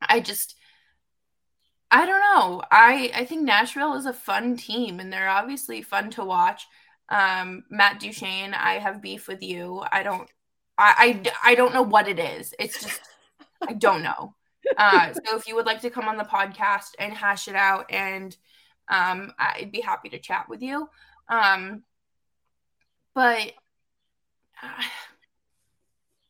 I 0.00 0.20
just 0.20 0.56
I 1.90 2.06
don't 2.06 2.20
know. 2.20 2.62
I 2.70 3.10
I 3.14 3.24
think 3.24 3.42
Nashville 3.42 3.94
is 3.94 4.06
a 4.06 4.12
fun 4.12 4.56
team, 4.56 5.00
and 5.00 5.12
they're 5.12 5.28
obviously 5.28 5.82
fun 5.82 6.10
to 6.10 6.24
watch. 6.24 6.66
Um, 7.08 7.64
Matt 7.70 7.98
Duchene, 8.00 8.54
I 8.54 8.74
have 8.78 9.02
beef 9.02 9.26
with 9.26 9.42
you. 9.42 9.82
I 9.90 10.02
don't. 10.02 10.28
I, 10.78 11.20
I, 11.44 11.50
I 11.50 11.54
don't 11.56 11.74
know 11.74 11.82
what 11.82 12.08
it 12.08 12.18
is. 12.18 12.54
It's 12.58 12.80
just 12.82 13.00
I 13.68 13.72
don't 13.74 14.02
know. 14.02 14.34
Uh, 14.76 15.12
so 15.12 15.36
if 15.36 15.48
you 15.48 15.54
would 15.56 15.66
like 15.66 15.80
to 15.80 15.90
come 15.90 16.06
on 16.06 16.16
the 16.16 16.24
podcast 16.24 16.90
and 16.98 17.12
hash 17.12 17.48
it 17.48 17.56
out, 17.56 17.90
and 17.90 18.36
um, 18.88 19.32
I'd 19.38 19.72
be 19.72 19.80
happy 19.80 20.10
to 20.10 20.18
chat 20.18 20.48
with 20.48 20.62
you. 20.62 20.88
Um, 21.28 21.82
but 23.14 23.52
uh, 24.62 24.82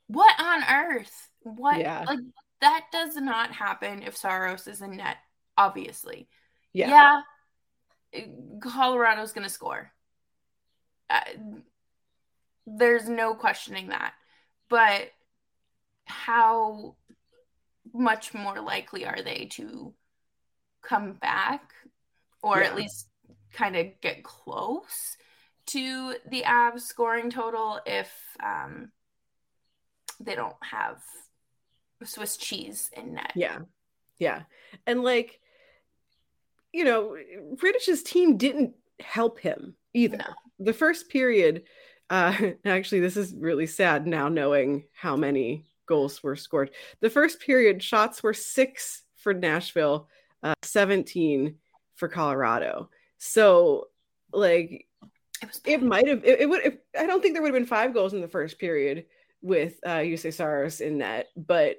what 0.07 0.41
on 0.41 0.63
earth? 0.65 1.29
What 1.43 1.79
yeah. 1.79 2.05
like 2.07 2.19
that 2.61 2.87
does 2.93 3.17
not 3.17 3.53
happen 3.53 4.03
if 4.03 4.17
Saros 4.17 4.67
is 4.67 4.83
in 4.83 4.97
net, 4.97 5.17
obviously. 5.57 6.29
Yeah. 6.73 7.23
Yeah. 8.13 8.23
Colorado's 8.61 9.33
going 9.33 9.47
to 9.47 9.53
score. 9.53 9.93
Uh, 11.09 11.21
there's 12.67 13.09
no 13.09 13.35
questioning 13.35 13.89
that. 13.89 14.15
But 14.69 15.11
how 16.05 16.97
much 17.93 18.35
more 18.35 18.61
likely 18.61 19.05
are 19.05 19.23
they 19.23 19.49
to 19.53 19.95
come 20.83 21.15
back 21.15 21.73
or 22.43 22.59
yeah. 22.61 22.67
at 22.67 22.77
least 22.77 23.09
kind 23.53 23.77
of 23.77 23.87
get 24.01 24.23
close 24.23 25.17
to 25.67 26.15
the 26.31 26.43
Avs 26.43 26.81
scoring 26.81 27.31
total 27.31 27.81
if 27.87 28.11
um, 28.43 28.91
they 30.21 30.35
don't 30.35 30.57
have 30.63 30.99
Swiss 32.07 32.37
cheese 32.37 32.91
in 32.97 33.15
net. 33.15 33.33
Yeah. 33.35 33.59
Yeah. 34.19 34.43
And 34.87 35.03
like, 35.03 35.41
you 36.73 36.85
know, 36.85 37.17
Rittich's 37.57 38.03
team 38.03 38.37
didn't 38.37 38.75
help 39.01 39.41
him 39.41 39.75
either. 39.95 40.19
No. 40.19 40.35
The 40.59 40.73
first 40.73 41.09
period, 41.09 41.65
uh, 42.09 42.37
actually, 42.65 43.01
this 43.01 43.17
is 43.17 43.35
really 43.35 43.67
sad 43.67 44.07
now 44.07 44.29
knowing 44.29 44.85
how 44.93 45.17
many 45.17 45.67
goals 45.87 46.23
were 46.23 46.37
scored. 46.37 46.71
The 47.01 47.11
first 47.11 47.41
period, 47.41 47.83
shots 47.83 48.23
were 48.23 48.35
six 48.35 49.03
for 49.17 49.35
Nashville, 49.35 50.09
uh, 50.43 50.55
17 50.63 51.57
for 51.97 52.09
Colorado. 52.09 52.91
So, 53.19 53.89
like, 54.33 54.87
it, 55.43 55.61
it 55.65 55.83
might 55.83 56.07
have, 56.07 56.25
it, 56.25 56.41
it 56.41 56.49
would, 56.49 56.79
I 56.99 57.07
don't 57.07 57.21
think 57.23 57.35
there 57.35 57.43
would 57.43 57.53
have 57.53 57.61
been 57.61 57.67
five 57.67 57.93
goals 57.93 58.15
in 58.15 58.21
the 58.21 58.29
first 58.29 58.59
period 58.59 59.07
with 59.43 59.79
uh, 59.85 59.99
Juuse 59.99 60.33
Saros 60.33 60.81
in 60.81 60.99
net, 60.99 61.29
but 61.37 61.79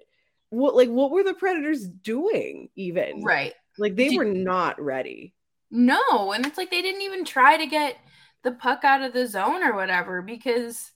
what 0.51 0.75
like 0.75 0.89
what 0.89 1.11
were 1.11 1.23
the 1.23 1.33
predators 1.33 1.87
doing 1.87 2.69
even? 2.75 3.23
Right. 3.23 3.53
Like 3.77 3.95
they 3.95 4.09
Did, 4.09 4.17
were 4.17 4.25
not 4.25 4.79
ready. 4.79 5.33
No 5.71 6.33
and 6.33 6.45
it's 6.45 6.57
like 6.57 6.69
they 6.69 6.81
didn't 6.81 7.01
even 7.01 7.25
try 7.25 7.57
to 7.57 7.65
get 7.65 7.97
the 8.43 8.51
puck 8.51 8.83
out 8.83 9.01
of 9.01 9.13
the 9.13 9.27
zone 9.27 9.63
or 9.63 9.73
whatever 9.75 10.21
because 10.21 10.91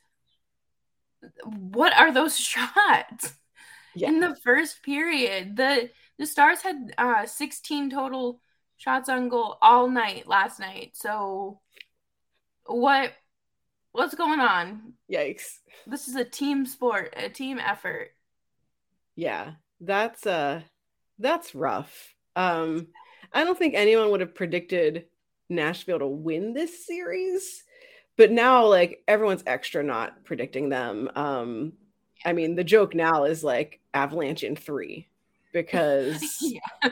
what 1.46 1.96
are 1.98 2.12
those 2.14 2.38
shots? 2.40 3.34
Yeah. 3.98 4.10
in 4.10 4.20
the 4.20 4.36
first 4.44 4.84
period 4.84 5.56
the 5.56 5.90
the 6.20 6.26
stars 6.26 6.62
had 6.62 6.94
uh 6.98 7.26
16 7.26 7.90
total 7.92 8.42
shots 8.76 9.08
on 9.08 9.30
goal 9.30 9.58
all 9.62 9.90
night 9.90 10.28
last 10.28 10.60
night. 10.60 10.92
So 10.96 11.62
what 12.66 13.14
what's 13.94 14.16
going 14.16 14.42
on? 14.42 14.94
Yikes. 15.10 15.60
This 15.88 16.10
is 16.10 16.16
a 16.16 16.26
team 16.26 16.66
sport 16.66 17.14
a 17.16 17.30
team 17.30 17.58
effort 17.58 18.10
yeah 19.16 19.52
that's 19.82 20.26
uh 20.26 20.62
that's 21.20 21.56
rough. 21.56 22.14
Um 22.36 22.88
i 23.34 23.44
don't 23.44 23.58
think 23.58 23.74
anyone 23.76 24.12
would 24.12 24.22
have 24.22 24.36
predicted 24.36 25.06
nashville 25.50 26.00
to 26.00 26.08
win 26.08 26.54
this 26.54 26.86
series 26.86 27.64
but 28.18 28.32
now 28.32 28.66
like 28.68 29.04
everyone's 29.08 29.44
extra 29.46 29.84
not 29.84 30.24
predicting 30.26 30.70
them. 30.70 31.10
Um 31.16 31.74
i 32.26 32.34
mean 32.34 32.56
the 32.56 32.64
joke 32.64 32.96
now 32.96 33.26
is 33.26 33.44
like 33.44 33.80
avalanche 33.94 34.44
in 34.44 34.56
three 34.56 35.08
because 35.54 36.24
yeah 36.42 36.90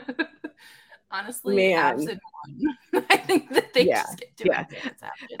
honestly 1.14 1.56
man 1.56 2.20
I 3.10 3.16
think 3.16 3.50
that 3.50 3.72
they 3.72 3.86
yeah, 3.86 4.02
just 4.02 4.20
get 4.20 4.36
to 4.38 4.44
yeah. 4.46 4.64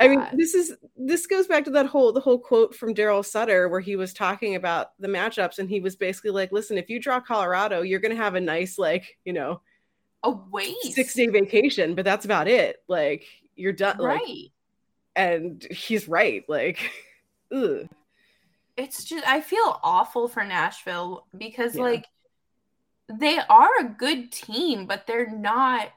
I 0.00 0.08
mean, 0.08 0.26
this 0.32 0.54
is 0.54 0.74
this 0.96 1.26
goes 1.26 1.46
back 1.46 1.64
to 1.64 1.70
that 1.72 1.86
whole 1.86 2.12
the 2.12 2.20
whole 2.20 2.38
quote 2.38 2.74
from 2.74 2.94
Daryl 2.94 3.24
Sutter 3.24 3.68
where 3.68 3.80
he 3.80 3.96
was 3.96 4.12
talking 4.12 4.54
about 4.54 4.98
the 4.98 5.08
matchups 5.08 5.58
and 5.58 5.68
he 5.68 5.80
was 5.80 5.96
basically 5.96 6.30
like, 6.30 6.52
listen, 6.52 6.78
if 6.78 6.88
you 6.88 7.00
draw 7.00 7.20
Colorado, 7.20 7.82
you're 7.82 8.00
gonna 8.00 8.16
have 8.16 8.34
a 8.34 8.40
nice 8.40 8.78
like, 8.78 9.18
you 9.24 9.32
know, 9.32 9.60
a 10.22 10.30
wait 10.50 10.76
six 10.82 11.14
day 11.14 11.26
vacation, 11.28 11.94
but 11.94 12.04
that's 12.04 12.24
about 12.24 12.48
it. 12.48 12.82
Like 12.88 13.26
you're 13.54 13.72
done. 13.72 13.98
Right. 13.98 14.20
Like, 14.20 14.50
and 15.16 15.62
he's 15.70 16.08
right. 16.08 16.44
Like, 16.48 16.90
ugh. 17.54 17.88
it's 18.76 19.04
just 19.04 19.26
I 19.26 19.40
feel 19.40 19.78
awful 19.82 20.28
for 20.28 20.44
Nashville 20.44 21.26
because 21.36 21.76
yeah. 21.76 21.82
like 21.82 22.06
they 23.08 23.38
are 23.38 23.70
a 23.80 23.84
good 23.84 24.32
team, 24.32 24.86
but 24.86 25.06
they're 25.06 25.30
not 25.30 25.88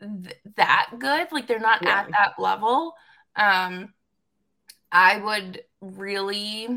th- 0.00 0.36
that 0.56 0.90
good. 0.98 1.30
Like 1.30 1.46
they're 1.46 1.58
not 1.58 1.82
yeah. 1.82 2.00
at 2.00 2.10
that 2.10 2.34
level. 2.38 2.94
Um, 3.36 3.92
I 4.90 5.18
would 5.18 5.64
really 5.80 6.68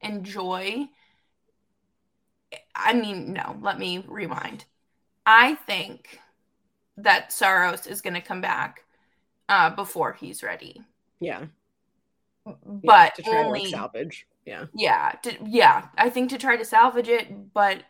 enjoy. 0.00 0.88
I 2.74 2.92
mean, 2.92 3.32
no, 3.32 3.58
let 3.60 3.78
me 3.78 4.04
rewind. 4.06 4.64
I 5.24 5.54
think 5.54 6.20
that 6.96 7.32
Saros 7.32 7.86
is 7.86 8.00
going 8.00 8.14
to 8.14 8.20
come 8.20 8.40
back 8.40 8.84
uh, 9.48 9.70
before 9.70 10.12
he's 10.12 10.42
ready. 10.42 10.82
Yeah. 11.20 11.46
but 12.44 13.14
to 13.16 13.22
try 13.22 13.44
only 13.44 13.60
to 13.60 13.64
like, 13.64 13.74
salvage. 13.74 14.26
Yeah. 14.44 14.66
Yeah, 14.74 15.12
to, 15.22 15.36
yeah. 15.44 15.88
I 15.98 16.08
think 16.10 16.30
to 16.30 16.38
try 16.38 16.56
to 16.56 16.64
salvage 16.64 17.08
it, 17.08 17.52
but 17.52 17.82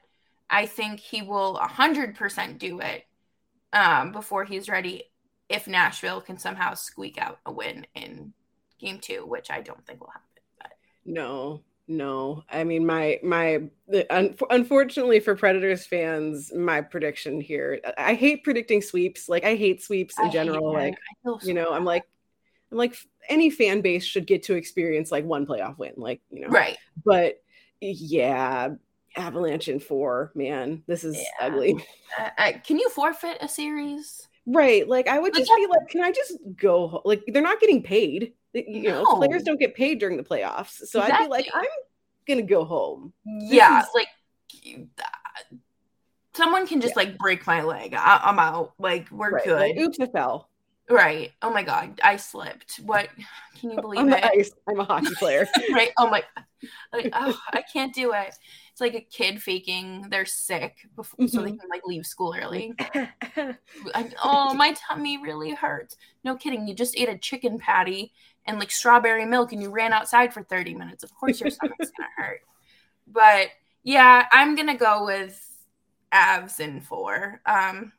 I 0.48 0.66
think 0.66 1.00
he 1.00 1.22
will 1.22 1.56
hundred 1.56 2.14
percent 2.16 2.58
do 2.58 2.80
it 2.80 3.04
um, 3.72 4.12
before 4.12 4.44
he's 4.44 4.68
ready. 4.68 5.04
If 5.48 5.68
Nashville 5.68 6.20
can 6.20 6.38
somehow 6.38 6.74
squeak 6.74 7.18
out 7.18 7.38
a 7.46 7.52
win 7.52 7.86
in 7.94 8.32
game 8.80 8.98
two, 8.98 9.24
which 9.26 9.50
I 9.50 9.60
don't 9.60 9.84
think 9.86 10.00
will 10.00 10.10
happen. 10.10 10.42
But. 10.58 10.72
No, 11.04 11.62
no. 11.88 12.44
I 12.50 12.64
mean, 12.64 12.84
my 12.84 13.20
my 13.22 13.62
un- 14.10 14.36
unfortunately 14.50 15.20
for 15.20 15.36
Predators 15.36 15.86
fans, 15.86 16.52
my 16.54 16.80
prediction 16.80 17.40
here. 17.40 17.80
I 17.96 18.14
hate 18.14 18.44
predicting 18.44 18.82
sweeps. 18.82 19.28
Like 19.28 19.44
I 19.44 19.54
hate 19.56 19.82
sweeps 19.82 20.18
in 20.18 20.26
I 20.26 20.30
general. 20.30 20.72
Like 20.72 20.96
so 21.24 21.38
you 21.42 21.54
know, 21.54 21.72
I'm 21.72 21.84
like, 21.84 22.04
I'm 22.72 22.78
like 22.78 22.96
any 23.28 23.50
fan 23.50 23.80
base 23.80 24.04
should 24.04 24.26
get 24.26 24.42
to 24.44 24.54
experience 24.54 25.12
like 25.12 25.24
one 25.24 25.46
playoff 25.46 25.78
win. 25.78 25.92
Like 25.96 26.20
you 26.30 26.40
know, 26.40 26.48
right. 26.48 26.76
but 27.04 27.36
yeah. 27.80 28.70
Avalanche 29.16 29.68
in 29.68 29.80
four, 29.80 30.30
man. 30.34 30.82
This 30.86 31.04
is 31.04 31.16
Yeah. 31.16 31.46
ugly. 31.46 31.84
Uh, 32.18 32.30
uh, 32.38 32.52
can 32.64 32.78
you 32.78 32.88
forfeit 32.90 33.36
a 33.40 33.48
series? 33.48 34.28
Right. 34.46 34.88
Like 34.88 35.08
I 35.08 35.18
would 35.18 35.34
Like, 35.34 35.40
just 35.44 35.52
be 35.56 35.66
like, 35.66 35.88
can 35.88 36.02
I 36.02 36.12
just 36.12 36.34
go? 36.56 37.02
Like 37.04 37.22
they're 37.26 37.42
not 37.42 37.60
getting 37.60 37.82
paid. 37.82 38.32
You 38.54 38.84
know, 38.84 39.02
No. 39.02 39.16
players 39.16 39.42
don't 39.42 39.58
get 39.58 39.74
paid 39.74 39.98
during 39.98 40.16
the 40.16 40.22
playoffs. 40.22 40.86
So 40.86 41.00
I'd 41.00 41.18
be 41.24 41.28
like, 41.28 41.48
I'm 41.52 41.64
gonna 42.28 42.42
go 42.42 42.64
home. 42.64 43.12
Yeah, 43.26 43.80
is- 43.82 43.88
like 43.94 44.08
someone 46.34 46.66
can 46.66 46.80
just 46.80 46.96
like 46.96 47.18
break 47.18 47.46
my 47.46 47.62
leg. 47.62 47.94
I, 47.94 48.20
I'm 48.22 48.38
out. 48.38 48.74
Like 48.78 49.10
we're 49.10 49.30
Right. 49.32 49.44
good. 49.44 49.58
Like, 49.60 49.76
oops, 49.78 49.98
I 50.00 50.06
fell. 50.06 50.48
right. 50.88 51.32
Oh 51.42 51.50
my 51.50 51.62
god, 51.62 52.00
I 52.04 52.16
slipped. 52.16 52.76
What? 52.76 53.08
Can 53.60 53.70
you 53.72 53.76
believe 53.80 54.06
the 54.06 54.18
it? 54.18 54.24
ice. 54.24 54.50
I'm 54.68 54.80
a 54.80 54.84
hockey 54.84 55.14
player. 55.16 55.46
right. 55.72 55.90
Oh 55.98 56.08
my. 56.08 56.22
Like, 56.92 57.10
oh, 57.12 57.36
I 57.52 57.62
can't 57.62 57.94
do 57.94 58.12
it. 58.12 58.34
It's 58.76 58.80
like 58.82 58.94
a 58.94 59.00
kid 59.00 59.42
faking 59.42 60.04
they're 60.10 60.26
sick 60.26 60.86
before, 60.96 61.26
so 61.28 61.40
they 61.40 61.52
Mhm. 61.52 61.60
can 61.60 61.70
like 61.70 61.86
leave 61.86 62.04
school 62.04 62.34
early. 62.38 62.74
I, 62.78 64.12
oh, 64.22 64.52
my 64.52 64.74
tummy 64.74 65.16
really 65.16 65.54
hurts. 65.54 65.96
No 66.24 66.36
kidding. 66.36 66.68
You 66.68 66.74
just 66.74 66.94
ate 66.94 67.08
a 67.08 67.16
chicken 67.16 67.58
patty 67.58 68.12
and 68.44 68.58
like 68.58 68.70
strawberry 68.70 69.24
milk 69.24 69.52
and 69.54 69.62
you 69.62 69.70
ran 69.70 69.94
outside 69.94 70.34
for 70.34 70.42
30 70.42 70.74
minutes. 70.74 71.02
Of 71.02 71.14
course 71.14 71.40
your 71.40 71.48
stomach's 71.48 71.90
gonna 71.96 72.10
hurt. 72.18 72.40
But 73.06 73.48
yeah, 73.82 74.26
I'm 74.30 74.54
gonna 74.56 74.76
go 74.76 75.06
with 75.06 75.40
Avs 76.12 76.60
in 76.60 76.82
four. 76.82 77.40
Um 77.46 77.92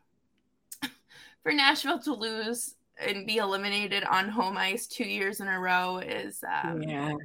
for 1.41 1.53
Nashville 1.53 1.97
to 2.01 2.13
lose 2.13 2.75
and 2.99 3.25
be 3.25 3.37
eliminated 3.37 4.03
on 4.03 4.29
home 4.29 4.57
ice 4.57 4.85
two 4.85 5.05
years 5.05 5.39
in 5.41 5.47
a 5.47 5.59
row 5.59 5.97
is 5.97 6.43
um 6.43 6.83
yeah. 6.83 7.15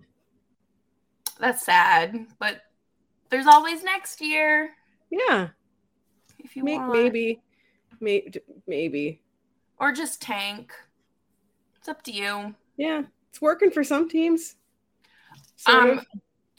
that's 1.39 1.67
sad. 1.67 2.17
But 2.39 2.63
there's 3.33 3.47
always 3.47 3.83
next 3.83 4.21
year 4.21 4.75
Yeah. 5.11 5.49
if 6.39 6.55
you 6.55 6.63
May- 6.63 6.77
want. 6.77 6.93
maybe. 6.93 7.43
May- 7.99 8.31
maybe. 8.67 9.21
Or 9.79 9.91
just 9.91 10.21
tank. 10.23 10.73
It's 11.79 11.89
up 11.89 12.03
to 12.05 12.13
you. 12.13 12.55
Yeah. 12.77 13.03
It's 13.31 13.41
working 13.41 13.71
for 13.71 13.83
some 13.83 14.09
teams. 14.09 14.55
Sort 15.57 15.77
Um, 15.77 16.01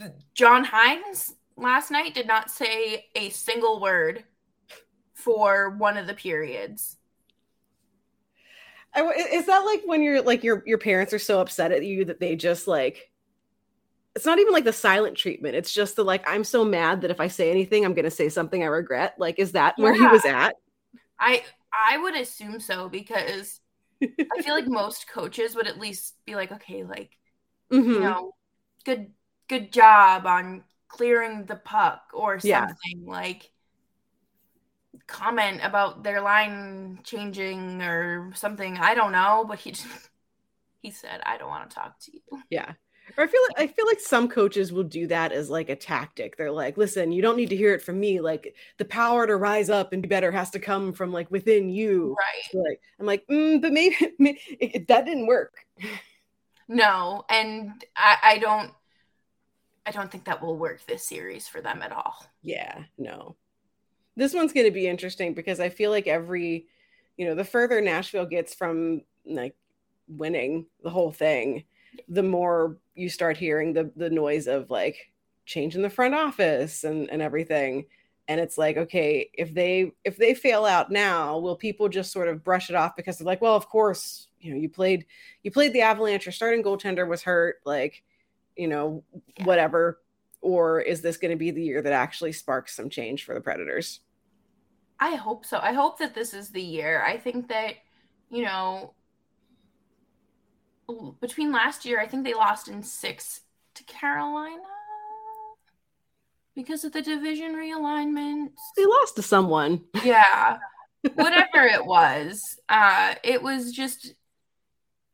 of. 0.01 0.11
John 0.33 0.65
Hynes 0.65 1.35
last 1.55 1.91
night 1.91 2.13
did 2.15 2.25
not 2.27 2.49
say 2.49 3.05
a 3.15 3.29
single 3.29 3.79
word 3.79 4.25
for 5.13 5.69
one 5.69 5.95
of 5.97 6.07
the 6.07 6.13
periods. 6.15 6.97
I 8.95 9.01
is 9.31 9.45
that 9.45 9.59
like 9.59 9.83
when 9.85 10.01
you're 10.01 10.21
like 10.21 10.43
your 10.43 10.63
your 10.65 10.77
parents 10.77 11.13
are 11.13 11.19
so 11.19 11.39
upset 11.39 11.71
at 11.71 11.83
you 11.85 12.05
that 12.05 12.19
they 12.19 12.35
just 12.35 12.67
like 12.67 13.11
it's 14.15 14.25
not 14.25 14.39
even 14.39 14.53
like 14.53 14.63
the 14.63 14.73
silent 14.73 15.17
treatment. 15.17 15.55
It's 15.55 15.73
just 15.73 15.95
the 15.95 16.03
like 16.03 16.23
I'm 16.27 16.43
so 16.43 16.63
mad 16.63 17.01
that 17.01 17.11
if 17.11 17.19
I 17.19 17.27
say 17.27 17.49
anything, 17.51 17.83
I'm 17.85 17.93
gonna 17.93 18.11
say 18.11 18.29
something 18.29 18.61
I 18.63 18.67
regret. 18.67 19.15
Like, 19.17 19.39
is 19.39 19.53
that 19.53 19.75
where 19.79 19.93
he 19.93 20.07
was 20.07 20.25
at? 20.25 20.55
I 21.19 21.43
I 21.73 21.97
would 21.97 22.15
assume 22.15 22.59
so 22.59 22.89
because 22.89 23.59
I 24.31 24.39
feel 24.39 24.55
like 24.55 24.67
most 24.67 25.09
coaches 25.09 25.55
would 25.55 25.67
at 25.67 25.79
least 25.79 26.15
be 26.25 26.35
like, 26.35 26.51
okay, 26.53 26.83
like 26.85 27.11
Mhm. 27.71 27.93
you 27.93 28.01
know, 28.01 28.33
good 28.85 29.13
good 29.49 29.73
job 29.73 30.27
on 30.27 30.63
clearing 30.89 31.45
the 31.45 31.57
puck 31.57 32.03
or 32.13 32.39
Yeah. 32.43 32.67
something 32.67 33.05
like 33.05 33.51
comment 35.07 35.61
about 35.63 36.03
their 36.03 36.21
line 36.21 36.99
changing 37.03 37.81
or 37.81 38.31
something. 38.35 38.77
I 38.77 38.95
don't 38.95 39.11
know, 39.11 39.45
but 39.47 39.59
he 39.59 39.71
just, 39.71 39.87
he 40.81 40.91
said, 40.91 41.21
I 41.25 41.37
don't 41.37 41.49
want 41.49 41.69
to 41.69 41.75
talk 41.75 41.99
to 42.01 42.11
you. 42.13 42.21
Yeah. 42.49 42.73
Or 43.17 43.23
I 43.25 43.27
feel 43.27 43.41
like 43.49 43.59
I 43.59 43.67
feel 43.73 43.85
like 43.85 43.99
some 43.99 44.27
coaches 44.29 44.71
will 44.71 44.83
do 44.83 45.07
that 45.07 45.31
as 45.31 45.49
like 45.49 45.69
a 45.69 45.75
tactic. 45.75 46.37
They're 46.37 46.51
like, 46.51 46.77
listen, 46.77 47.11
you 47.11 47.21
don't 47.21 47.37
need 47.37 47.49
to 47.49 47.55
hear 47.55 47.73
it 47.73 47.81
from 47.81 47.99
me. 47.99 48.19
Like 48.21 48.55
the 48.77 48.85
power 48.85 49.27
to 49.27 49.35
rise 49.35 49.69
up 49.69 49.93
and 49.93 50.01
be 50.01 50.07
better 50.09 50.31
has 50.31 50.49
to 50.51 50.59
come 50.59 50.93
from 50.93 51.11
like 51.11 51.29
within 51.29 51.69
you. 51.69 52.15
Right. 52.17 52.61
Like 52.69 52.81
I'm 52.99 53.05
like, 53.05 53.25
mm, 53.27 53.61
but 53.61 53.73
maybe, 53.73 53.95
may- 54.19 54.39
it, 54.59 54.75
it- 54.75 54.87
that 54.87 55.05
didn't 55.05 55.27
work. 55.27 55.53
No, 56.69 57.25
and 57.29 57.83
I, 57.95 58.17
I 58.23 58.37
don't 58.37 58.71
I 59.85 59.91
don't 59.91 60.09
think 60.11 60.25
that 60.25 60.41
will 60.41 60.57
work 60.57 60.85
this 60.85 61.05
series 61.07 61.47
for 61.47 61.61
them 61.61 61.81
at 61.81 61.91
all. 61.91 62.25
Yeah, 62.41 62.83
no. 62.97 63.35
This 64.15 64.33
one's 64.33 64.53
going 64.53 64.65
to 64.67 64.71
be 64.71 64.87
interesting 64.87 65.33
because 65.33 65.59
I 65.59 65.69
feel 65.69 65.91
like 65.91 66.07
every, 66.07 66.67
you 67.17 67.25
know, 67.25 67.35
the 67.35 67.43
further 67.43 67.81
Nashville 67.81 68.25
gets 68.25 68.53
from 68.53 69.01
like 69.25 69.55
winning 70.07 70.67
the 70.83 70.89
whole 70.89 71.11
thing, 71.11 71.65
the 72.07 72.23
more 72.23 72.77
you 72.95 73.09
start 73.09 73.37
hearing 73.37 73.73
the 73.73 73.91
the 73.95 74.09
noise 74.09 74.47
of 74.47 74.69
like 74.69 75.11
changing 75.45 75.81
the 75.81 75.89
front 75.89 76.13
office 76.13 76.83
and 76.83 77.09
and 77.09 77.21
everything. 77.21 77.85
And 78.29 78.39
it's 78.39 78.57
like, 78.57 78.77
okay, 78.77 79.29
if 79.33 79.53
they 79.53 79.91
if 80.05 80.17
they 80.17 80.33
fail 80.33 80.65
out 80.65 80.91
now, 80.91 81.37
will 81.39 81.57
people 81.57 81.89
just 81.89 82.11
sort 82.11 82.29
of 82.29 82.43
brush 82.43 82.69
it 82.69 82.75
off 82.75 82.95
because 82.95 83.17
they're 83.17 83.25
like, 83.25 83.41
well, 83.41 83.55
of 83.55 83.67
course, 83.67 84.27
you 84.39 84.53
know, 84.53 84.59
you 84.59 84.69
played 84.69 85.05
you 85.43 85.51
played 85.51 85.73
the 85.73 85.81
Avalanche, 85.81 86.25
your 86.25 86.33
starting 86.33 86.63
goaltender 86.63 87.07
was 87.07 87.23
hurt, 87.23 87.57
like, 87.65 88.03
you 88.55 88.67
know, 88.67 89.03
whatever 89.43 89.99
or 90.43 90.81
is 90.81 91.01
this 91.01 91.17
going 91.17 91.31
to 91.31 91.37
be 91.37 91.51
the 91.51 91.63
year 91.63 91.81
that 91.81 91.93
actually 91.93 92.33
sparks 92.33 92.75
some 92.75 92.89
change 92.89 93.25
for 93.25 93.33
the 93.33 93.41
Predators? 93.41 94.01
I 94.99 95.15
hope 95.15 95.45
so. 95.45 95.57
I 95.61 95.73
hope 95.73 95.97
that 95.99 96.13
this 96.13 96.33
is 96.33 96.49
the 96.49 96.61
year. 96.61 97.01
I 97.01 97.17
think 97.17 97.47
that, 97.47 97.75
you 98.29 98.43
know, 98.43 98.93
between 101.21 101.51
last 101.51 101.85
year, 101.85 101.99
I 101.99 102.07
think 102.07 102.23
they 102.23 102.33
lost 102.33 102.67
in 102.67 102.83
six 102.83 103.41
to 103.75 103.83
Carolina 103.85 104.61
because 106.55 106.83
of 106.83 106.91
the 106.91 107.01
division 107.01 107.53
realignment. 107.55 108.51
They 108.77 108.85
lost 108.85 109.15
to 109.15 109.21
someone. 109.23 109.81
Yeah. 110.03 110.57
Whatever 111.15 111.65
it 111.65 111.85
was. 111.85 112.59
Uh 112.69 113.15
it 113.23 113.41
was 113.41 113.71
just 113.71 114.13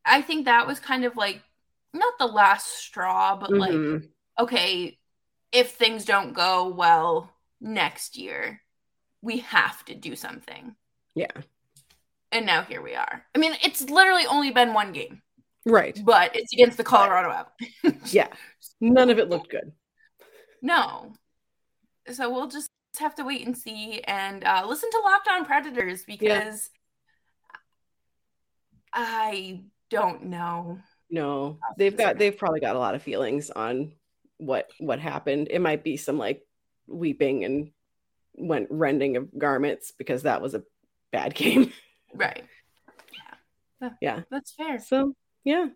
I 0.05 0.21
think 0.21 0.45
that 0.45 0.67
was 0.67 0.79
kind 0.79 1.05
of 1.05 1.15
like 1.15 1.41
not 1.93 2.13
the 2.19 2.25
last 2.27 2.67
straw, 2.67 3.35
but 3.35 3.51
like 3.51 3.71
Mhm. 3.71 4.09
okay, 4.39 4.97
if 5.51 5.71
things 5.71 6.05
don't 6.05 6.33
go 6.33 6.67
well 6.69 7.31
next 7.61 8.17
year, 8.17 8.61
we 9.21 9.39
have 9.39 9.83
to 9.85 9.95
do 9.95 10.15
something. 10.15 10.75
yeah, 11.15 11.31
And 12.31 12.45
now 12.45 12.61
here 12.63 12.81
we 12.81 12.95
are. 12.95 13.25
I 13.35 13.39
mean, 13.39 13.55
it's 13.63 13.81
literally 13.89 14.25
only 14.27 14.51
been 14.51 14.73
one 14.73 14.93
game, 14.93 15.21
right. 15.65 15.99
but 16.03 16.35
it's 16.35 16.53
against 16.53 16.77
the 16.77 16.83
Colorado 16.83 17.29
Avalanche. 17.29 18.01
Yeah, 18.13 18.27
none 18.79 19.09
of 19.09 19.19
it 19.19 19.29
looked 19.29 19.49
good. 19.49 19.71
No. 20.61 21.13
So 22.11 22.31
we'll 22.31 22.47
just 22.47 22.69
have 22.99 23.15
to 23.15 23.23
wait 23.23 23.45
and 23.45 23.57
see 23.57 24.01
and 24.01 24.43
uh, 24.43 24.65
listen 24.67 24.89
to 24.91 24.99
Locked 24.99 25.27
On 25.27 25.45
Predators 25.45 26.03
because 26.05 26.69
I 28.93 29.61
don't 29.89 30.25
know. 30.25 30.79
No, 31.09 31.59
they've 31.77 31.95
got 31.95 32.17
they've 32.17 32.37
probably 32.37 32.59
got 32.59 32.75
a 32.75 32.79
lot 32.79 32.95
of 32.95 33.01
feelings 33.01 33.49
on 33.49 33.93
what 34.37 34.69
what 34.79 34.99
happened. 34.99 35.47
It 35.49 35.59
might 35.59 35.83
be 35.83 35.97
some 35.97 36.17
like 36.17 36.41
weeping 36.87 37.45
and 37.45 37.71
went 38.35 38.67
rending 38.69 39.17
of 39.17 39.37
garments 39.37 39.91
because 39.97 40.23
that 40.23 40.41
was 40.41 40.53
a 40.53 40.63
bad 41.11 41.33
game. 41.35 41.71
Right. 42.13 42.43
Yeah. 43.81 43.89
Yeah. 44.01 44.19
That's 44.29 44.53
fair. 44.53 44.79
So 44.79 45.13
yeah. 45.43 45.67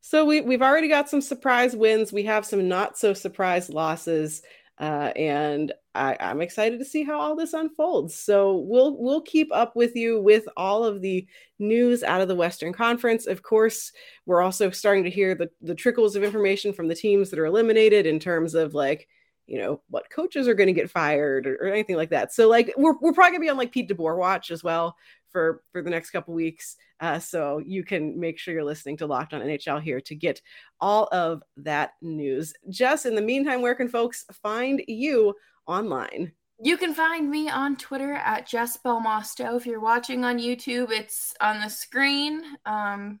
So 0.00 0.24
we 0.24 0.40
we've 0.40 0.62
already 0.62 0.88
got 0.88 1.08
some 1.08 1.20
surprise 1.20 1.76
wins. 1.76 2.12
We 2.12 2.24
have 2.24 2.44
some 2.44 2.68
not 2.68 2.98
so 2.98 3.14
surprise 3.14 3.70
losses. 3.70 4.42
Uh, 4.78 5.12
and 5.14 5.72
I, 5.94 6.16
I'm 6.18 6.40
excited 6.40 6.78
to 6.78 6.84
see 6.84 7.04
how 7.04 7.20
all 7.20 7.36
this 7.36 7.52
unfolds. 7.52 8.16
So 8.16 8.56
we'll 8.56 8.96
we'll 8.98 9.20
keep 9.20 9.48
up 9.52 9.76
with 9.76 9.94
you 9.94 10.20
with 10.20 10.48
all 10.56 10.84
of 10.84 11.02
the 11.02 11.26
news 11.60 12.02
out 12.02 12.20
of 12.20 12.28
the 12.28 12.34
Western 12.34 12.72
Conference. 12.72 13.26
Of 13.26 13.42
course, 13.42 13.92
we're 14.26 14.42
also 14.42 14.70
starting 14.70 15.04
to 15.04 15.10
hear 15.10 15.34
the 15.34 15.50
the 15.60 15.74
trickles 15.74 16.16
of 16.16 16.24
information 16.24 16.72
from 16.72 16.88
the 16.88 16.96
teams 16.96 17.30
that 17.30 17.38
are 17.38 17.46
eliminated 17.46 18.06
in 18.06 18.18
terms 18.18 18.54
of 18.54 18.74
like 18.74 19.08
you 19.46 19.58
know, 19.58 19.82
what 19.88 20.08
coaches 20.08 20.46
are 20.46 20.54
going 20.54 20.68
to 20.68 20.72
get 20.72 20.88
fired 20.88 21.46
or, 21.46 21.56
or, 21.56 21.66
anything 21.66 21.96
like 21.96 22.10
that. 22.10 22.32
So 22.32 22.48
like 22.48 22.72
we're, 22.76 22.94
we're 23.00 23.12
probably 23.12 23.32
gonna 23.32 23.40
be 23.40 23.50
on 23.50 23.56
like 23.56 23.72
Pete 23.72 23.90
DeBoer 23.90 24.16
watch 24.16 24.52
as 24.52 24.62
well 24.62 24.96
for 25.32 25.62
for 25.72 25.82
the 25.82 25.90
next 25.90 26.10
couple 26.10 26.34
weeks. 26.34 26.76
Uh, 27.00 27.18
so 27.18 27.58
you 27.58 27.82
can 27.84 28.18
make 28.18 28.38
sure 28.38 28.54
you're 28.54 28.64
listening 28.64 28.96
to 28.98 29.06
Locked 29.06 29.34
On 29.34 29.40
NHL 29.40 29.82
here 29.82 30.00
to 30.02 30.14
get 30.14 30.40
all 30.80 31.08
of 31.10 31.42
that 31.56 31.92
news. 32.00 32.52
Just 32.68 33.06
in 33.06 33.14
the 33.14 33.22
meantime, 33.22 33.62
where 33.62 33.74
can 33.74 33.88
folks 33.88 34.24
find 34.42 34.82
you 34.86 35.34
online? 35.66 36.32
You 36.64 36.76
can 36.76 36.94
find 36.94 37.28
me 37.28 37.48
on 37.48 37.76
Twitter 37.76 38.12
at 38.12 38.46
Jess 38.46 38.76
Belmosto. 38.76 39.56
If 39.56 39.66
you're 39.66 39.80
watching 39.80 40.24
on 40.24 40.38
YouTube, 40.38 40.92
it's 40.92 41.34
on 41.40 41.60
the 41.60 41.68
screen. 41.68 42.44
Um, 42.64 43.18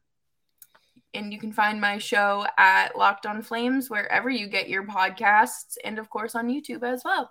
and 1.14 1.32
you 1.32 1.38
can 1.38 1.52
find 1.52 1.80
my 1.80 1.98
show 1.98 2.46
at 2.56 2.96
Locked 2.96 3.26
On 3.26 3.42
Flames 3.42 3.90
wherever 3.90 4.30
you 4.30 4.46
get 4.46 4.68
your 4.68 4.86
podcasts, 4.86 5.76
and 5.84 5.98
of 5.98 6.08
course 6.08 6.34
on 6.34 6.48
YouTube 6.48 6.82
as 6.82 7.02
well. 7.04 7.30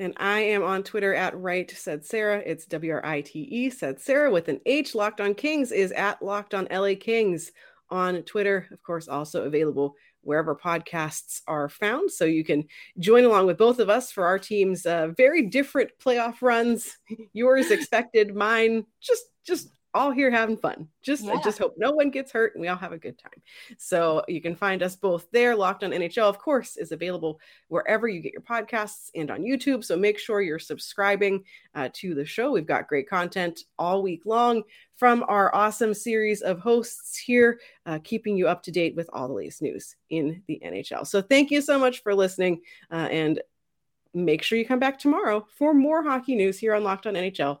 And 0.00 0.14
I 0.16 0.40
am 0.40 0.62
on 0.62 0.82
Twitter 0.82 1.14
at 1.14 1.38
Write 1.38 1.72
Said 1.72 2.06
Sarah. 2.06 2.42
It's 2.46 2.64
W 2.64 2.92
R 2.94 3.04
I 3.04 3.20
T 3.20 3.40
E 3.40 3.68
said 3.68 4.00
Sarah 4.00 4.30
with 4.30 4.48
an 4.48 4.58
H. 4.64 4.94
Locked 4.94 5.20
On 5.20 5.34
Kings 5.34 5.72
is 5.72 5.92
at 5.92 6.22
Locked 6.22 6.54
On 6.54 6.66
LA 6.70 6.94
Kings 6.98 7.52
on 7.90 8.22
Twitter. 8.22 8.66
Of 8.72 8.82
course, 8.82 9.08
also 9.08 9.44
available 9.44 9.94
wherever 10.22 10.56
podcasts 10.56 11.42
are 11.46 11.68
found. 11.68 12.10
So 12.10 12.24
you 12.24 12.44
can 12.44 12.64
join 12.98 13.24
along 13.26 13.44
with 13.44 13.58
both 13.58 13.78
of 13.78 13.90
us 13.90 14.10
for 14.10 14.24
our 14.24 14.38
team's 14.38 14.86
uh, 14.86 15.08
very 15.18 15.48
different 15.48 15.90
playoff 16.02 16.40
runs. 16.40 16.96
Yours 17.34 17.70
expected, 17.70 18.34
mine 18.34 18.86
just 19.02 19.24
just 19.46 19.68
all 19.92 20.10
here 20.10 20.30
having 20.30 20.56
fun. 20.56 20.88
Just 21.02 21.24
yeah. 21.24 21.32
I 21.32 21.42
just 21.42 21.58
hope 21.58 21.74
no 21.76 21.90
one 21.90 22.10
gets 22.10 22.30
hurt 22.30 22.54
and 22.54 22.62
we 22.62 22.68
all 22.68 22.76
have 22.76 22.92
a 22.92 22.98
good 22.98 23.18
time. 23.18 23.42
So 23.76 24.22
you 24.28 24.40
can 24.40 24.54
find 24.54 24.82
us 24.82 24.94
both 24.94 25.26
there. 25.32 25.56
Locked 25.56 25.82
on 25.82 25.90
NHL, 25.90 26.28
of 26.28 26.38
course, 26.38 26.76
is 26.76 26.92
available 26.92 27.40
wherever 27.68 28.06
you 28.06 28.20
get 28.20 28.32
your 28.32 28.42
podcasts 28.42 29.10
and 29.14 29.30
on 29.30 29.42
YouTube. 29.42 29.84
So 29.84 29.96
make 29.96 30.18
sure 30.18 30.42
you're 30.42 30.58
subscribing 30.58 31.44
uh, 31.74 31.88
to 31.94 32.14
the 32.14 32.24
show. 32.24 32.52
We've 32.52 32.66
got 32.66 32.88
great 32.88 33.08
content 33.08 33.60
all 33.78 34.02
week 34.02 34.22
long 34.26 34.62
from 34.96 35.24
our 35.28 35.52
awesome 35.54 35.94
series 35.94 36.42
of 36.42 36.60
hosts 36.60 37.16
here, 37.16 37.58
uh, 37.86 37.98
keeping 38.04 38.36
you 38.36 38.46
up 38.46 38.62
to 38.64 38.70
date 38.70 38.94
with 38.94 39.08
all 39.12 39.28
the 39.28 39.34
latest 39.34 39.62
news 39.62 39.96
in 40.10 40.42
the 40.46 40.60
NHL. 40.64 41.06
So 41.06 41.22
thank 41.22 41.50
you 41.50 41.62
so 41.62 41.78
much 41.78 42.02
for 42.02 42.14
listening, 42.14 42.60
uh, 42.92 43.08
and 43.10 43.40
make 44.12 44.42
sure 44.42 44.58
you 44.58 44.66
come 44.66 44.78
back 44.78 44.98
tomorrow 44.98 45.46
for 45.56 45.72
more 45.72 46.02
hockey 46.02 46.34
news 46.34 46.58
here 46.58 46.74
on 46.74 46.84
Locked 46.84 47.06
on 47.06 47.14
NHL 47.14 47.60